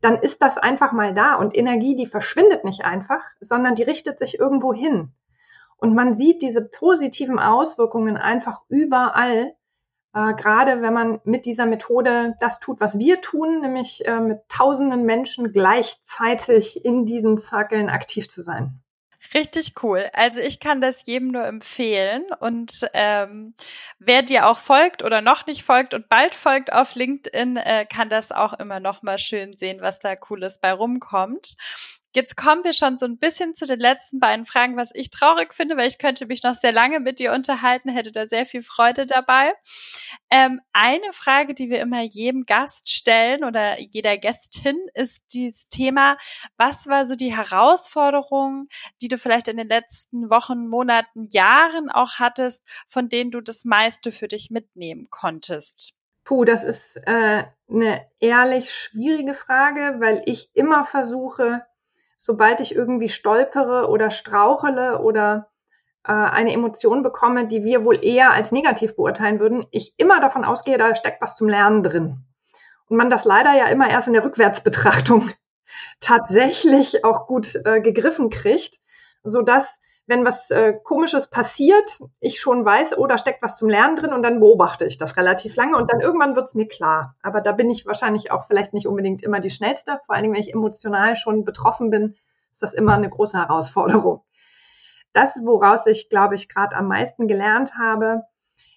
dann 0.00 0.16
ist 0.16 0.42
das 0.42 0.58
einfach 0.58 0.90
mal 0.90 1.14
da 1.14 1.36
und 1.36 1.56
Energie, 1.56 1.94
die 1.94 2.06
verschwindet 2.06 2.64
nicht 2.64 2.84
einfach, 2.84 3.22
sondern 3.38 3.76
die 3.76 3.84
richtet 3.84 4.18
sich 4.18 4.40
irgendwo 4.40 4.74
hin. 4.74 5.12
Und 5.76 5.94
man 5.94 6.12
sieht 6.12 6.42
diese 6.42 6.62
positiven 6.62 7.38
Auswirkungen 7.38 8.16
einfach 8.16 8.62
überall, 8.68 9.52
äh, 10.12 10.34
gerade 10.34 10.82
wenn 10.82 10.92
man 10.92 11.20
mit 11.24 11.46
dieser 11.46 11.66
Methode 11.66 12.34
das 12.40 12.60
tut, 12.60 12.80
was 12.80 12.98
wir 12.98 13.20
tun, 13.20 13.60
nämlich 13.60 14.04
äh, 14.06 14.20
mit 14.20 14.40
tausenden 14.48 15.04
Menschen 15.04 15.52
gleichzeitig 15.52 16.84
in 16.84 17.06
diesen 17.06 17.38
Zirkeln 17.38 17.88
aktiv 17.88 18.28
zu 18.28 18.42
sein. 18.42 18.80
Richtig 19.34 19.74
cool. 19.82 20.08
Also 20.12 20.40
ich 20.40 20.58
kann 20.58 20.80
das 20.80 21.06
jedem 21.06 21.28
nur 21.28 21.44
empfehlen. 21.44 22.24
Und 22.40 22.88
ähm, 22.94 23.54
wer 23.98 24.22
dir 24.22 24.48
auch 24.48 24.58
folgt 24.58 25.04
oder 25.04 25.20
noch 25.20 25.46
nicht 25.46 25.62
folgt 25.62 25.94
und 25.94 26.08
bald 26.08 26.34
folgt 26.34 26.72
auf 26.72 26.96
LinkedIn, 26.96 27.56
äh, 27.56 27.86
kann 27.86 28.08
das 28.08 28.32
auch 28.32 28.54
immer 28.54 28.80
noch 28.80 29.02
mal 29.02 29.18
schön 29.18 29.52
sehen, 29.52 29.80
was 29.82 30.00
da 30.00 30.16
Cooles 30.16 30.58
bei 30.58 30.72
rumkommt. 30.72 31.54
Jetzt 32.12 32.36
kommen 32.36 32.64
wir 32.64 32.72
schon 32.72 32.98
so 32.98 33.06
ein 33.06 33.18
bisschen 33.18 33.54
zu 33.54 33.66
den 33.66 33.78
letzten 33.78 34.18
beiden 34.18 34.44
Fragen, 34.44 34.76
was 34.76 34.90
ich 34.94 35.10
traurig 35.10 35.54
finde, 35.54 35.76
weil 35.76 35.86
ich 35.86 35.98
könnte 35.98 36.26
mich 36.26 36.42
noch 36.42 36.56
sehr 36.56 36.72
lange 36.72 36.98
mit 36.98 37.20
dir 37.20 37.32
unterhalten, 37.32 37.88
hätte 37.88 38.10
da 38.10 38.26
sehr 38.26 38.46
viel 38.46 38.62
Freude 38.62 39.06
dabei. 39.06 39.52
Ähm, 40.30 40.60
eine 40.72 41.12
Frage, 41.12 41.54
die 41.54 41.70
wir 41.70 41.80
immer 41.80 42.02
jedem 42.02 42.42
Gast 42.42 42.90
stellen 42.90 43.44
oder 43.44 43.78
jeder 43.78 44.16
Gästin, 44.16 44.76
ist 44.94 45.22
dieses 45.32 45.68
Thema, 45.68 46.16
was 46.56 46.88
war 46.88 47.06
so 47.06 47.14
die 47.14 47.36
Herausforderung, 47.36 48.68
die 49.00 49.08
du 49.08 49.16
vielleicht 49.16 49.46
in 49.46 49.56
den 49.56 49.68
letzten 49.68 50.30
Wochen, 50.30 50.66
Monaten, 50.66 51.28
Jahren 51.30 51.90
auch 51.90 52.18
hattest, 52.18 52.64
von 52.88 53.08
denen 53.08 53.30
du 53.30 53.40
das 53.40 53.64
meiste 53.64 54.10
für 54.10 54.26
dich 54.26 54.50
mitnehmen 54.50 55.06
konntest? 55.10 55.94
Puh, 56.24 56.44
das 56.44 56.64
ist 56.64 56.96
äh, 57.06 57.44
eine 57.68 58.06
ehrlich 58.20 58.74
schwierige 58.74 59.34
Frage, 59.34 59.96
weil 59.98 60.22
ich 60.26 60.50
immer 60.54 60.84
versuche, 60.84 61.66
sobald 62.20 62.60
ich 62.60 62.74
irgendwie 62.74 63.08
stolpere 63.08 63.88
oder 63.88 64.10
strauchele 64.10 64.98
oder 64.98 65.48
äh, 66.04 66.12
eine 66.12 66.52
Emotion 66.52 67.02
bekomme, 67.02 67.46
die 67.46 67.64
wir 67.64 67.82
wohl 67.82 68.04
eher 68.04 68.30
als 68.32 68.52
negativ 68.52 68.94
beurteilen 68.94 69.40
würden, 69.40 69.64
ich 69.70 69.94
immer 69.96 70.20
davon 70.20 70.44
ausgehe, 70.44 70.76
da 70.76 70.94
steckt 70.94 71.22
was 71.22 71.34
zum 71.34 71.48
Lernen 71.48 71.82
drin. 71.82 72.18
Und 72.88 72.98
man 72.98 73.08
das 73.08 73.24
leider 73.24 73.54
ja 73.54 73.68
immer 73.68 73.88
erst 73.88 74.06
in 74.06 74.12
der 74.12 74.22
Rückwärtsbetrachtung 74.22 75.30
tatsächlich 76.00 77.06
auch 77.06 77.26
gut 77.26 77.58
äh, 77.64 77.80
gegriffen 77.80 78.28
kriegt, 78.28 78.76
so 79.22 79.40
dass 79.40 79.79
wenn 80.10 80.24
was 80.24 80.50
äh, 80.50 80.74
Komisches 80.74 81.28
passiert, 81.28 82.00
ich 82.18 82.40
schon 82.40 82.64
weiß, 82.64 82.98
oh, 82.98 83.06
da 83.06 83.16
steckt 83.16 83.42
was 83.42 83.56
zum 83.56 83.68
Lernen 83.68 83.96
drin 83.96 84.12
und 84.12 84.22
dann 84.22 84.40
beobachte 84.40 84.84
ich 84.84 84.98
das 84.98 85.16
relativ 85.16 85.56
lange 85.56 85.76
und 85.76 85.90
dann 85.90 86.00
irgendwann 86.00 86.36
wird 86.36 86.48
es 86.48 86.54
mir 86.54 86.68
klar. 86.68 87.14
Aber 87.22 87.40
da 87.40 87.52
bin 87.52 87.70
ich 87.70 87.86
wahrscheinlich 87.86 88.30
auch 88.30 88.46
vielleicht 88.46 88.74
nicht 88.74 88.86
unbedingt 88.86 89.22
immer 89.22 89.40
die 89.40 89.50
schnellste. 89.50 90.00
Vor 90.04 90.14
allen 90.14 90.24
Dingen, 90.24 90.34
wenn 90.34 90.42
ich 90.42 90.52
emotional 90.52 91.16
schon 91.16 91.44
betroffen 91.44 91.90
bin, 91.90 92.16
ist 92.52 92.62
das 92.62 92.74
immer 92.74 92.94
eine 92.94 93.08
große 93.08 93.38
Herausforderung. 93.38 94.22
Das, 95.12 95.40
woraus 95.42 95.86
ich, 95.86 96.08
glaube 96.08 96.34
ich, 96.34 96.48
gerade 96.48 96.76
am 96.76 96.88
meisten 96.88 97.26
gelernt 97.26 97.78
habe, 97.78 98.24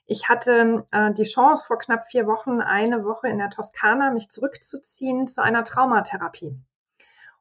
ich 0.06 0.30
hatte 0.30 0.86
äh, 0.92 1.14
die 1.14 1.24
Chance, 1.24 1.66
vor 1.66 1.78
knapp 1.78 2.08
vier 2.10 2.28
Wochen 2.28 2.62
eine 2.62 3.06
Woche 3.06 3.28
in 3.28 3.40
der 3.40 3.50
Toskana 3.50 4.12
mich 4.12 4.30
zurückzuziehen 4.30 5.28
zu 5.28 5.42
einer 5.42 5.64
Traumatherapie. 5.64 6.58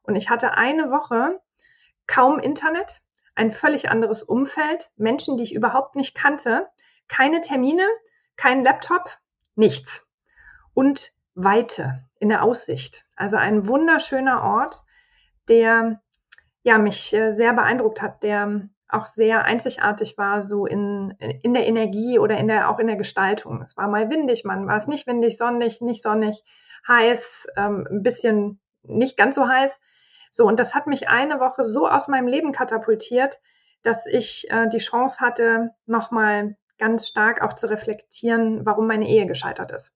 Und 0.01 0.15
ich 0.15 0.29
hatte 0.29 0.53
eine 0.53 0.89
Woche 0.89 1.39
kaum 2.07 2.39
Internet, 2.39 3.01
ein 3.35 3.51
völlig 3.51 3.89
anderes 3.89 4.23
Umfeld, 4.23 4.91
Menschen, 4.95 5.37
die 5.37 5.43
ich 5.43 5.55
überhaupt 5.55 5.95
nicht 5.95 6.15
kannte, 6.15 6.67
keine 7.07 7.41
Termine, 7.41 7.87
kein 8.35 8.63
Laptop, 8.63 9.09
nichts. 9.55 10.05
Und 10.73 11.13
Weite 11.35 12.05
in 12.19 12.29
der 12.29 12.43
Aussicht. 12.43 13.05
Also 13.15 13.37
ein 13.37 13.67
wunderschöner 13.67 14.43
Ort, 14.43 14.83
der 15.47 16.01
ja 16.63 16.77
mich 16.77 17.13
äh, 17.13 17.33
sehr 17.33 17.53
beeindruckt 17.53 18.01
hat, 18.01 18.23
der 18.23 18.69
auch 18.87 19.05
sehr 19.05 19.43
einzigartig 19.43 20.17
war, 20.17 20.43
so 20.43 20.65
in, 20.65 21.11
in 21.41 21.53
der 21.53 21.65
Energie 21.65 22.19
oder 22.19 22.37
in 22.37 22.47
der, 22.47 22.69
auch 22.69 22.79
in 22.79 22.87
der 22.87 22.95
Gestaltung. 22.95 23.61
Es 23.61 23.75
war 23.75 23.87
mal 23.87 24.09
windig, 24.09 24.45
man 24.45 24.67
war 24.67 24.77
es 24.77 24.87
nicht 24.87 25.07
windig, 25.07 25.37
sonnig, 25.37 25.81
nicht 25.81 26.03
sonnig, 26.03 26.43
heiß, 26.87 27.47
ähm, 27.57 27.87
ein 27.89 28.03
bisschen 28.03 28.59
nicht 28.83 29.17
ganz 29.17 29.35
so 29.35 29.47
heiß. 29.47 29.79
So, 30.35 30.47
und 30.47 30.59
das 30.59 30.73
hat 30.73 30.87
mich 30.87 31.09
eine 31.09 31.39
Woche 31.39 31.63
so 31.63 31.87
aus 31.87 32.07
meinem 32.07 32.25
Leben 32.25 32.53
katapultiert, 32.53 33.39
dass 33.83 34.07
ich 34.07 34.49
äh, 34.49 34.67
die 34.67 34.79
Chance 34.79 35.19
hatte, 35.19 35.75
nochmal 35.85 36.57
ganz 36.79 37.07
stark 37.07 37.43
auch 37.43 37.53
zu 37.53 37.69
reflektieren, 37.69 38.65
warum 38.65 38.87
meine 38.87 39.07
Ehe 39.07 39.27
gescheitert 39.27 39.69
ist. 39.69 39.91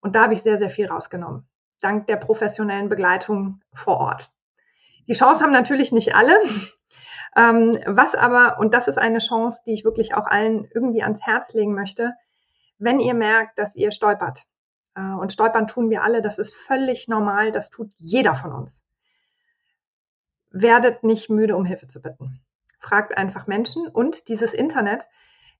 Und 0.00 0.16
da 0.16 0.22
habe 0.22 0.32
ich 0.32 0.40
sehr, 0.40 0.56
sehr 0.56 0.70
viel 0.70 0.86
rausgenommen, 0.86 1.46
dank 1.82 2.06
der 2.06 2.16
professionellen 2.16 2.88
Begleitung 2.88 3.60
vor 3.74 3.98
Ort. 3.98 4.30
Die 5.08 5.12
Chance 5.12 5.44
haben 5.44 5.52
natürlich 5.52 5.92
nicht 5.92 6.14
alle. 6.14 6.36
Ähm, 7.36 7.78
was 7.86 8.14
aber, 8.14 8.58
und 8.58 8.72
das 8.72 8.88
ist 8.88 8.96
eine 8.96 9.18
Chance, 9.18 9.60
die 9.66 9.74
ich 9.74 9.84
wirklich 9.84 10.14
auch 10.14 10.26
allen 10.26 10.66
irgendwie 10.74 11.02
ans 11.02 11.20
Herz 11.20 11.52
legen 11.52 11.74
möchte, 11.74 12.14
wenn 12.78 13.00
ihr 13.00 13.12
merkt, 13.12 13.58
dass 13.58 13.76
ihr 13.76 13.92
stolpert, 13.92 14.44
äh, 14.96 15.02
und 15.02 15.32
stolpern 15.32 15.68
tun 15.68 15.90
wir 15.90 16.02
alle, 16.02 16.22
das 16.22 16.38
ist 16.38 16.56
völlig 16.56 17.06
normal, 17.06 17.52
das 17.52 17.68
tut 17.68 17.92
jeder 17.98 18.34
von 18.34 18.52
uns 18.52 18.87
werdet 20.50 21.02
nicht 21.04 21.30
müde, 21.30 21.56
um 21.56 21.64
Hilfe 21.64 21.88
zu 21.88 22.00
bitten. 22.00 22.40
fragt 22.80 23.16
einfach 23.16 23.46
Menschen 23.46 23.88
und 23.88 24.28
dieses 24.28 24.54
Internet. 24.54 25.06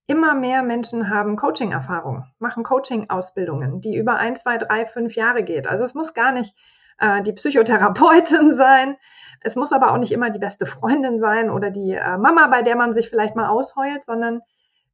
Immer 0.07 0.35
mehr 0.35 0.63
Menschen 0.63 1.11
haben 1.11 1.37
Coaching-Erfahrung, 1.37 2.25
machen 2.39 2.63
Coaching-Ausbildungen, 2.63 3.81
die 3.81 3.97
über 3.97 4.17
ein, 4.17 4.37
zwei, 4.37 4.57
drei, 4.57 4.87
fünf 4.87 5.17
Jahre 5.17 5.43
geht. 5.43 5.67
Also 5.67 5.85
es 5.85 5.95
muss 5.95 6.15
gar 6.15 6.33
nicht 6.33 6.55
äh, 6.99 7.23
die 7.23 7.33
Psychotherapeutin 7.33 8.55
sein. 8.57 8.97
Es 9.41 9.57
muss 9.57 9.73
aber 9.73 9.93
auch 9.93 9.99
nicht 9.99 10.13
immer 10.13 10.31
die 10.31 10.39
beste 10.39 10.65
Freundin 10.65 11.19
sein 11.19 11.51
oder 11.51 11.71
die 11.71 11.93
äh, 11.93 12.17
Mama, 12.17 12.47
bei 12.47 12.63
der 12.63 12.77
man 12.77 12.95
sich 12.95 13.11
vielleicht 13.11 13.37
mal 13.37 13.49
ausheult, 13.49 14.05
sondern 14.05 14.41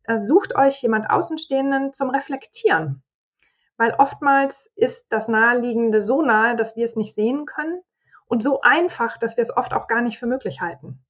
äh, 0.04 0.18
sucht 0.18 0.56
euch 0.56 0.82
jemand 0.82 1.10
Außenstehenden 1.10 1.92
zum 1.92 2.10
Reflektieren. 2.10 3.02
Weil 3.76 3.94
oftmals 3.94 4.70
ist 4.74 5.06
das 5.10 5.28
Naheliegende 5.28 6.02
so 6.02 6.22
nahe, 6.22 6.56
dass 6.56 6.74
wir 6.74 6.84
es 6.84 6.96
nicht 6.96 7.14
sehen 7.14 7.46
können 7.46 7.82
und 8.26 8.42
so 8.42 8.60
einfach, 8.62 9.18
dass 9.18 9.36
wir 9.36 9.42
es 9.42 9.56
oft 9.56 9.72
auch 9.72 9.86
gar 9.86 10.00
nicht 10.00 10.18
für 10.18 10.26
möglich 10.26 10.60
halten. 10.60 11.04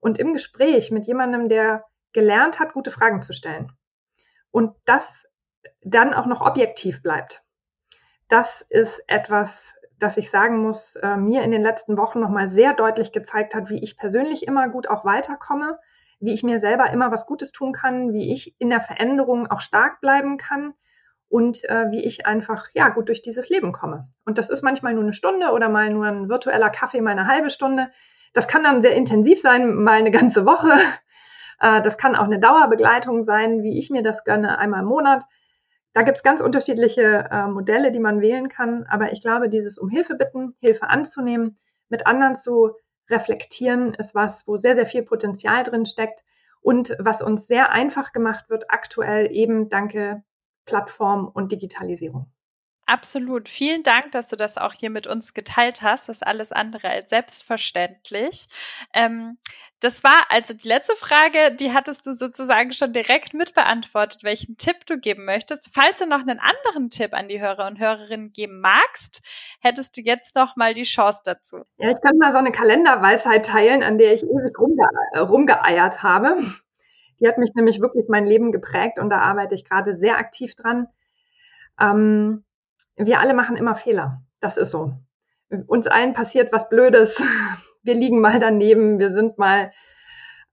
Und 0.00 0.18
im 0.18 0.32
Gespräch 0.32 0.90
mit 0.90 1.04
jemandem, 1.04 1.48
der 1.48 1.84
gelernt 2.12 2.60
hat, 2.60 2.72
gute 2.72 2.90
Fragen 2.90 3.22
zu 3.22 3.32
stellen 3.32 3.72
und 4.50 4.74
das 4.84 5.28
dann 5.82 6.14
auch 6.14 6.26
noch 6.26 6.40
objektiv 6.40 7.02
bleibt, 7.02 7.44
das 8.28 8.64
ist 8.68 9.02
etwas, 9.06 9.74
das 9.98 10.16
ich 10.16 10.30
sagen 10.30 10.58
muss, 10.58 10.96
äh, 10.96 11.16
mir 11.16 11.42
in 11.42 11.50
den 11.50 11.62
letzten 11.62 11.96
Wochen 11.96 12.20
nochmal 12.20 12.48
sehr 12.48 12.74
deutlich 12.74 13.12
gezeigt 13.12 13.54
hat, 13.54 13.68
wie 13.68 13.82
ich 13.82 13.96
persönlich 13.96 14.46
immer 14.46 14.68
gut 14.68 14.88
auch 14.88 15.04
weiterkomme, 15.04 15.78
wie 16.18 16.32
ich 16.32 16.42
mir 16.42 16.58
selber 16.58 16.90
immer 16.90 17.10
was 17.10 17.26
Gutes 17.26 17.52
tun 17.52 17.72
kann, 17.72 18.12
wie 18.12 18.32
ich 18.32 18.54
in 18.58 18.70
der 18.70 18.80
Veränderung 18.80 19.50
auch 19.50 19.60
stark 19.60 20.00
bleiben 20.00 20.38
kann 20.38 20.74
und 21.32 21.64
äh, 21.64 21.90
wie 21.90 22.04
ich 22.04 22.26
einfach 22.26 22.66
ja 22.74 22.90
gut 22.90 23.08
durch 23.08 23.22
dieses 23.22 23.48
Leben 23.48 23.72
komme. 23.72 24.06
Und 24.26 24.36
das 24.36 24.50
ist 24.50 24.62
manchmal 24.62 24.92
nur 24.92 25.02
eine 25.02 25.14
Stunde 25.14 25.52
oder 25.52 25.70
mal 25.70 25.88
nur 25.88 26.04
ein 26.04 26.28
virtueller 26.28 26.68
Kaffee, 26.68 27.00
mal 27.00 27.12
eine 27.12 27.26
halbe 27.26 27.48
Stunde. 27.48 27.88
Das 28.34 28.48
kann 28.48 28.62
dann 28.62 28.82
sehr 28.82 28.94
intensiv 28.94 29.40
sein, 29.40 29.74
mal 29.74 29.98
eine 29.98 30.10
ganze 30.12 30.46
Woche. 30.46 30.72
Äh, 31.60 31.80
das 31.82 31.96
kann 31.96 32.16
auch 32.16 32.24
eine 32.24 32.40
Dauerbegleitung 32.40 33.22
sein, 33.22 33.62
wie 33.62 33.78
ich 33.78 33.88
mir 33.88 34.02
das 34.02 34.24
gönne, 34.24 34.58
einmal 34.58 34.80
im 34.80 34.88
Monat. 34.88 35.22
Da 35.92 36.02
gibt 36.02 36.16
es 36.16 36.24
ganz 36.24 36.40
unterschiedliche 36.40 37.28
äh, 37.30 37.46
Modelle, 37.46 37.92
die 37.92 38.00
man 38.00 38.20
wählen 38.20 38.48
kann. 38.48 38.84
Aber 38.90 39.12
ich 39.12 39.20
glaube, 39.20 39.48
dieses 39.48 39.78
um 39.78 39.88
Hilfe 39.88 40.16
bitten, 40.16 40.56
Hilfe 40.58 40.90
anzunehmen, 40.90 41.58
mit 41.88 42.04
anderen 42.04 42.34
zu 42.34 42.72
reflektieren, 43.08 43.94
ist 43.94 44.12
was, 44.12 44.44
wo 44.48 44.56
sehr, 44.56 44.74
sehr 44.74 44.86
viel 44.86 45.04
Potenzial 45.04 45.62
drin 45.62 45.86
steckt 45.86 46.24
und 46.62 46.96
was 46.98 47.22
uns 47.22 47.46
sehr 47.46 47.70
einfach 47.70 48.12
gemacht 48.12 48.50
wird 48.50 48.64
aktuell 48.68 49.30
eben 49.30 49.68
danke 49.68 50.24
Plattform 50.64 51.28
und 51.28 51.52
Digitalisierung. 51.52 52.30
Absolut. 52.86 53.48
Vielen 53.48 53.84
Dank, 53.84 54.10
dass 54.10 54.28
du 54.28 54.36
das 54.36 54.58
auch 54.58 54.74
hier 54.74 54.90
mit 54.90 55.06
uns 55.06 55.34
geteilt 55.34 55.82
hast. 55.82 56.08
Das 56.08 56.18
ist 56.18 56.26
alles 56.26 56.50
andere 56.50 56.88
als 56.90 57.10
selbstverständlich. 57.10 58.48
Ähm, 58.92 59.38
das 59.80 60.04
war 60.04 60.26
also 60.28 60.52
die 60.52 60.68
letzte 60.68 60.94
Frage, 60.96 61.54
die 61.54 61.72
hattest 61.72 62.06
du 62.06 62.12
sozusagen 62.12 62.72
schon 62.72 62.92
direkt 62.92 63.34
mitbeantwortet, 63.34 64.24
welchen 64.24 64.56
Tipp 64.56 64.84
du 64.86 64.98
geben 64.98 65.24
möchtest. 65.24 65.70
Falls 65.72 66.00
du 66.00 66.06
noch 66.06 66.20
einen 66.20 66.40
anderen 66.40 66.90
Tipp 66.90 67.14
an 67.14 67.28
die 67.28 67.40
Hörer 67.40 67.66
und 67.66 67.78
Hörerinnen 67.78 68.32
geben 68.32 68.60
magst, 68.60 69.22
hättest 69.60 69.96
du 69.96 70.02
jetzt 70.02 70.34
noch 70.34 70.56
mal 70.56 70.74
die 70.74 70.82
Chance 70.82 71.20
dazu. 71.24 71.62
Ja, 71.78 71.90
ich 71.90 72.00
könnte 72.00 72.18
mal 72.18 72.32
so 72.32 72.38
eine 72.38 72.52
Kalenderweisheit 72.52 73.46
teilen, 73.46 73.82
an 73.82 73.98
der 73.98 74.12
ich 74.12 74.22
ewig 74.22 74.58
rumge 74.58 74.86
rumgeeiert 75.16 76.02
habe. 76.02 76.36
Die 77.22 77.28
hat 77.28 77.38
mich 77.38 77.54
nämlich 77.54 77.80
wirklich 77.80 78.08
mein 78.08 78.26
Leben 78.26 78.50
geprägt 78.50 78.98
und 78.98 79.08
da 79.08 79.18
arbeite 79.18 79.54
ich 79.54 79.64
gerade 79.64 79.96
sehr 79.96 80.18
aktiv 80.18 80.56
dran. 80.56 80.88
Ähm, 81.80 82.44
wir 82.96 83.20
alle 83.20 83.32
machen 83.32 83.56
immer 83.56 83.76
Fehler. 83.76 84.22
Das 84.40 84.56
ist 84.56 84.72
so. 84.72 84.94
Uns 85.68 85.86
allen 85.86 86.14
passiert 86.14 86.52
was 86.52 86.68
Blödes. 86.68 87.22
Wir 87.84 87.94
liegen 87.94 88.20
mal 88.20 88.38
daneben. 88.38 88.98
Wir 88.98 89.10
sind 89.10 89.38
mal 89.38 89.72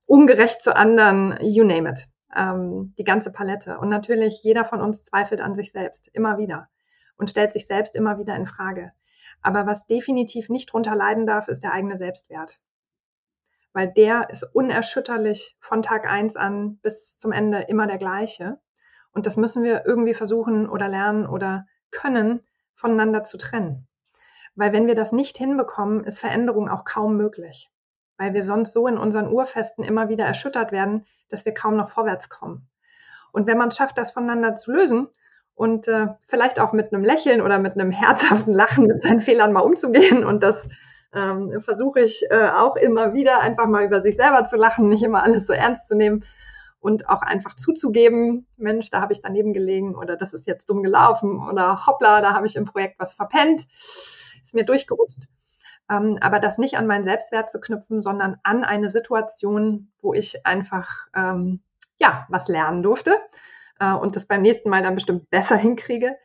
ungerecht 0.07 0.61
zu 0.61 0.75
anderen. 0.75 1.37
You 1.41 1.63
name 1.63 1.89
it. 1.89 2.07
Ähm, 2.35 2.93
die 2.97 3.03
ganze 3.03 3.31
Palette. 3.31 3.79
Und 3.79 3.89
natürlich, 3.89 4.41
jeder 4.43 4.65
von 4.65 4.81
uns 4.81 5.03
zweifelt 5.03 5.41
an 5.41 5.55
sich 5.55 5.71
selbst. 5.71 6.07
Immer 6.13 6.37
wieder. 6.37 6.69
Und 7.17 7.29
stellt 7.29 7.51
sich 7.51 7.67
selbst 7.67 7.95
immer 7.95 8.17
wieder 8.17 8.35
in 8.35 8.47
Frage. 8.47 8.91
Aber 9.41 9.65
was 9.65 9.85
definitiv 9.85 10.49
nicht 10.49 10.73
drunter 10.73 10.95
leiden 10.95 11.25
darf, 11.25 11.47
ist 11.47 11.63
der 11.63 11.73
eigene 11.73 11.97
Selbstwert. 11.97 12.59
Weil 13.73 13.91
der 13.91 14.29
ist 14.29 14.43
unerschütterlich 14.43 15.55
von 15.59 15.81
Tag 15.81 16.07
eins 16.07 16.35
an 16.35 16.77
bis 16.81 17.17
zum 17.17 17.31
Ende 17.31 17.61
immer 17.61 17.87
der 17.87 17.97
gleiche. 17.97 18.59
Und 19.11 19.25
das 19.25 19.37
müssen 19.37 19.63
wir 19.63 19.85
irgendwie 19.85 20.13
versuchen 20.13 20.69
oder 20.69 20.87
lernen 20.87 21.25
oder 21.27 21.67
können, 21.91 22.41
voneinander 22.75 23.23
zu 23.23 23.37
trennen. 23.37 23.87
Weil 24.55 24.73
wenn 24.73 24.87
wir 24.87 24.95
das 24.95 25.11
nicht 25.11 25.37
hinbekommen, 25.37 26.03
ist 26.03 26.19
Veränderung 26.19 26.69
auch 26.69 26.85
kaum 26.85 27.15
möglich. 27.15 27.69
Weil 28.17 28.33
wir 28.33 28.43
sonst 28.43 28.73
so 28.73 28.87
in 28.87 28.97
unseren 28.97 29.31
Urfesten 29.31 29.83
immer 29.83 30.09
wieder 30.09 30.25
erschüttert 30.25 30.71
werden, 30.71 31.05
dass 31.29 31.45
wir 31.45 31.53
kaum 31.53 31.77
noch 31.77 31.89
vorwärts 31.89 32.29
kommen. 32.29 32.67
Und 33.31 33.47
wenn 33.47 33.57
man 33.57 33.69
es 33.69 33.77
schafft, 33.77 33.97
das 33.97 34.11
voneinander 34.11 34.55
zu 34.55 34.71
lösen 34.71 35.07
und 35.55 35.87
äh, 35.87 36.07
vielleicht 36.25 36.59
auch 36.59 36.73
mit 36.73 36.93
einem 36.93 37.03
Lächeln 37.03 37.41
oder 37.41 37.59
mit 37.59 37.73
einem 37.73 37.91
herzhaften 37.91 38.53
Lachen 38.53 38.87
mit 38.87 39.01
seinen 39.01 39.21
Fehlern 39.21 39.53
mal 39.53 39.61
umzugehen 39.61 40.25
und 40.25 40.41
das 40.41 40.67
ähm, 41.13 41.59
versuche 41.61 42.01
ich 42.01 42.25
äh, 42.29 42.49
auch 42.49 42.75
immer 42.75 43.13
wieder 43.13 43.39
einfach 43.39 43.67
mal 43.67 43.85
über 43.85 44.01
sich 44.01 44.15
selber 44.15 44.45
zu 44.45 44.57
lachen, 44.57 44.89
nicht 44.89 45.03
immer 45.03 45.23
alles 45.23 45.47
so 45.47 45.53
ernst 45.53 45.87
zu 45.87 45.95
nehmen, 45.95 46.23
und 46.81 47.09
auch 47.09 47.21
einfach 47.21 47.53
zuzugeben, 47.55 48.47
Mensch, 48.57 48.89
da 48.89 49.01
habe 49.01 49.13
ich 49.13 49.21
daneben 49.21 49.53
gelegen 49.53 49.95
oder 49.95 50.15
das 50.15 50.33
ist 50.33 50.47
jetzt 50.47 50.69
dumm 50.69 50.81
gelaufen 50.81 51.45
oder 51.49 51.85
hoppla, 51.85 52.21
da 52.21 52.33
habe 52.33 52.45
ich 52.45 52.55
im 52.55 52.65
Projekt 52.65 52.99
was 52.99 53.13
verpennt, 53.13 53.67
ist 54.43 54.53
mir 54.53 54.65
durchgerutscht. 54.65 55.27
Ähm, 55.89 56.17
aber 56.21 56.39
das 56.39 56.57
nicht 56.57 56.77
an 56.77 56.87
meinen 56.87 57.03
Selbstwert 57.03 57.49
zu 57.49 57.59
knüpfen, 57.59 58.01
sondern 58.01 58.37
an 58.43 58.63
eine 58.63 58.89
Situation, 58.89 59.91
wo 60.01 60.13
ich 60.13 60.45
einfach 60.45 61.07
ähm, 61.15 61.61
ja 61.97 62.25
was 62.29 62.47
lernen 62.47 62.83
durfte 62.83 63.17
äh, 63.79 63.93
und 63.93 64.15
das 64.15 64.25
beim 64.25 64.41
nächsten 64.41 64.69
Mal 64.69 64.83
dann 64.83 64.95
bestimmt 64.95 65.29
besser 65.29 65.57
hinkriege. 65.57 66.15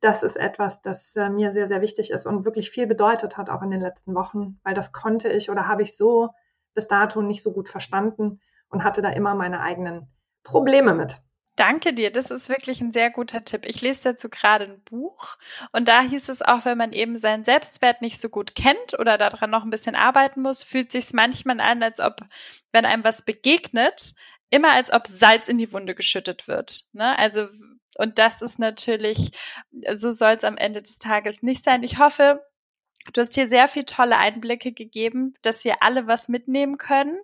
Das 0.00 0.22
ist 0.22 0.36
etwas, 0.36 0.82
das 0.82 1.16
äh, 1.16 1.30
mir 1.30 1.52
sehr, 1.52 1.68
sehr 1.68 1.80
wichtig 1.80 2.10
ist 2.10 2.26
und 2.26 2.44
wirklich 2.44 2.70
viel 2.70 2.86
bedeutet 2.86 3.36
hat, 3.36 3.48
auch 3.48 3.62
in 3.62 3.70
den 3.70 3.80
letzten 3.80 4.14
Wochen, 4.14 4.60
weil 4.62 4.74
das 4.74 4.92
konnte 4.92 5.30
ich 5.30 5.50
oder 5.50 5.66
habe 5.66 5.82
ich 5.82 5.96
so 5.96 6.30
bis 6.74 6.88
dato 6.88 7.22
nicht 7.22 7.42
so 7.42 7.52
gut 7.52 7.68
verstanden 7.68 8.40
und 8.68 8.84
hatte 8.84 9.00
da 9.00 9.10
immer 9.10 9.34
meine 9.34 9.60
eigenen 9.60 10.08
Probleme 10.42 10.94
mit. 10.94 11.22
Danke 11.56 11.92
dir, 11.92 12.10
das 12.10 12.32
ist 12.32 12.48
wirklich 12.48 12.80
ein 12.80 12.90
sehr 12.90 13.10
guter 13.10 13.44
Tipp. 13.44 13.64
Ich 13.64 13.80
lese 13.80 14.02
dazu 14.02 14.28
gerade 14.28 14.64
ein 14.64 14.82
Buch 14.82 15.36
und 15.70 15.86
da 15.86 16.02
hieß 16.02 16.28
es 16.28 16.42
auch, 16.42 16.64
wenn 16.64 16.76
man 16.76 16.92
eben 16.92 17.20
seinen 17.20 17.44
Selbstwert 17.44 18.02
nicht 18.02 18.20
so 18.20 18.28
gut 18.28 18.56
kennt 18.56 18.98
oder 18.98 19.18
daran 19.18 19.50
noch 19.50 19.62
ein 19.62 19.70
bisschen 19.70 19.94
arbeiten 19.94 20.42
muss, 20.42 20.64
fühlt 20.64 20.90
sich 20.90 21.12
manchmal 21.12 21.60
an, 21.60 21.80
als 21.84 22.00
ob, 22.00 22.22
wenn 22.72 22.84
einem 22.84 23.04
was 23.04 23.22
begegnet, 23.22 24.14
immer 24.50 24.72
als 24.72 24.92
ob 24.92 25.06
Salz 25.06 25.48
in 25.48 25.58
die 25.58 25.72
Wunde 25.72 25.94
geschüttet 25.94 26.48
wird. 26.48 26.86
Ne? 26.92 27.16
Also 27.18 27.46
und 27.98 28.18
das 28.18 28.42
ist 28.42 28.58
natürlich, 28.58 29.30
so 29.94 30.12
soll 30.12 30.32
es 30.32 30.44
am 30.44 30.56
Ende 30.56 30.82
des 30.82 30.98
Tages 30.98 31.42
nicht 31.42 31.62
sein. 31.62 31.82
Ich 31.82 31.98
hoffe, 31.98 32.40
Du 33.12 33.20
hast 33.20 33.34
hier 33.34 33.46
sehr 33.46 33.68
viel 33.68 33.84
tolle 33.84 34.16
Einblicke 34.16 34.72
gegeben, 34.72 35.34
dass 35.42 35.64
wir 35.64 35.82
alle 35.82 36.06
was 36.06 36.28
mitnehmen 36.28 36.78
können, 36.78 37.18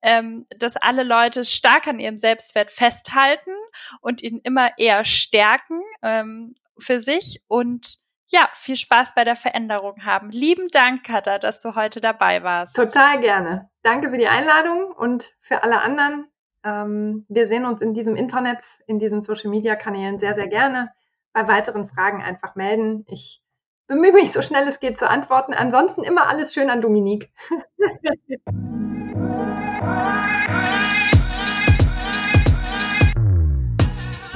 ähm, 0.00 0.46
dass 0.58 0.76
alle 0.76 1.02
Leute 1.02 1.44
stark 1.44 1.86
an 1.86 2.00
ihrem 2.00 2.16
Selbstwert 2.16 2.70
festhalten 2.70 3.52
und 4.00 4.22
ihn 4.22 4.40
immer 4.42 4.70
eher 4.78 5.04
stärken 5.04 5.82
ähm, 6.02 6.54
für 6.78 7.00
sich 7.00 7.42
und 7.46 7.98
ja, 8.30 8.48
viel 8.54 8.76
Spaß 8.76 9.14
bei 9.14 9.24
der 9.24 9.36
Veränderung 9.36 10.04
haben. 10.04 10.30
Lieben 10.30 10.68
Dank, 10.68 11.04
Katha, 11.04 11.38
dass 11.38 11.60
du 11.60 11.74
heute 11.74 12.00
dabei 12.00 12.42
warst. 12.42 12.76
Total 12.76 13.20
gerne. 13.20 13.70
Danke 13.82 14.10
für 14.10 14.18
die 14.18 14.28
Einladung 14.28 14.92
und 14.92 15.34
für 15.40 15.62
alle 15.62 15.80
anderen. 15.80 16.26
Ähm, 16.68 17.24
wir 17.28 17.46
sehen 17.46 17.64
uns 17.64 17.80
in 17.80 17.94
diesem 17.94 18.16
Internet, 18.16 18.58
in 18.86 18.98
diesen 18.98 19.22
Social 19.22 19.50
Media 19.50 19.76
Kanälen 19.76 20.18
sehr, 20.18 20.34
sehr 20.34 20.48
gerne. 20.48 20.90
Bei 21.32 21.46
weiteren 21.48 21.88
Fragen 21.88 22.22
einfach 22.22 22.56
melden. 22.56 23.04
Ich 23.08 23.42
bemühe 23.86 24.12
mich 24.12 24.32
so 24.32 24.42
schnell 24.42 24.66
es 24.68 24.80
geht 24.80 24.98
zu 24.98 25.08
antworten. 25.08 25.54
Ansonsten 25.54 26.02
immer 26.02 26.28
alles 26.28 26.52
schön 26.52 26.70
an 26.70 26.80
Dominique. 26.80 27.30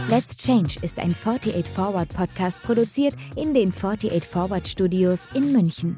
Let's 0.08 0.36
Change 0.36 0.78
ist 0.82 0.98
ein 0.98 1.12
48 1.12 1.66
Forward 1.66 2.08
Podcast 2.14 2.62
produziert 2.62 3.14
in 3.34 3.54
den 3.54 3.70
48 3.70 4.24
Forward 4.24 4.68
Studios 4.68 5.26
in 5.32 5.52
München. 5.52 5.96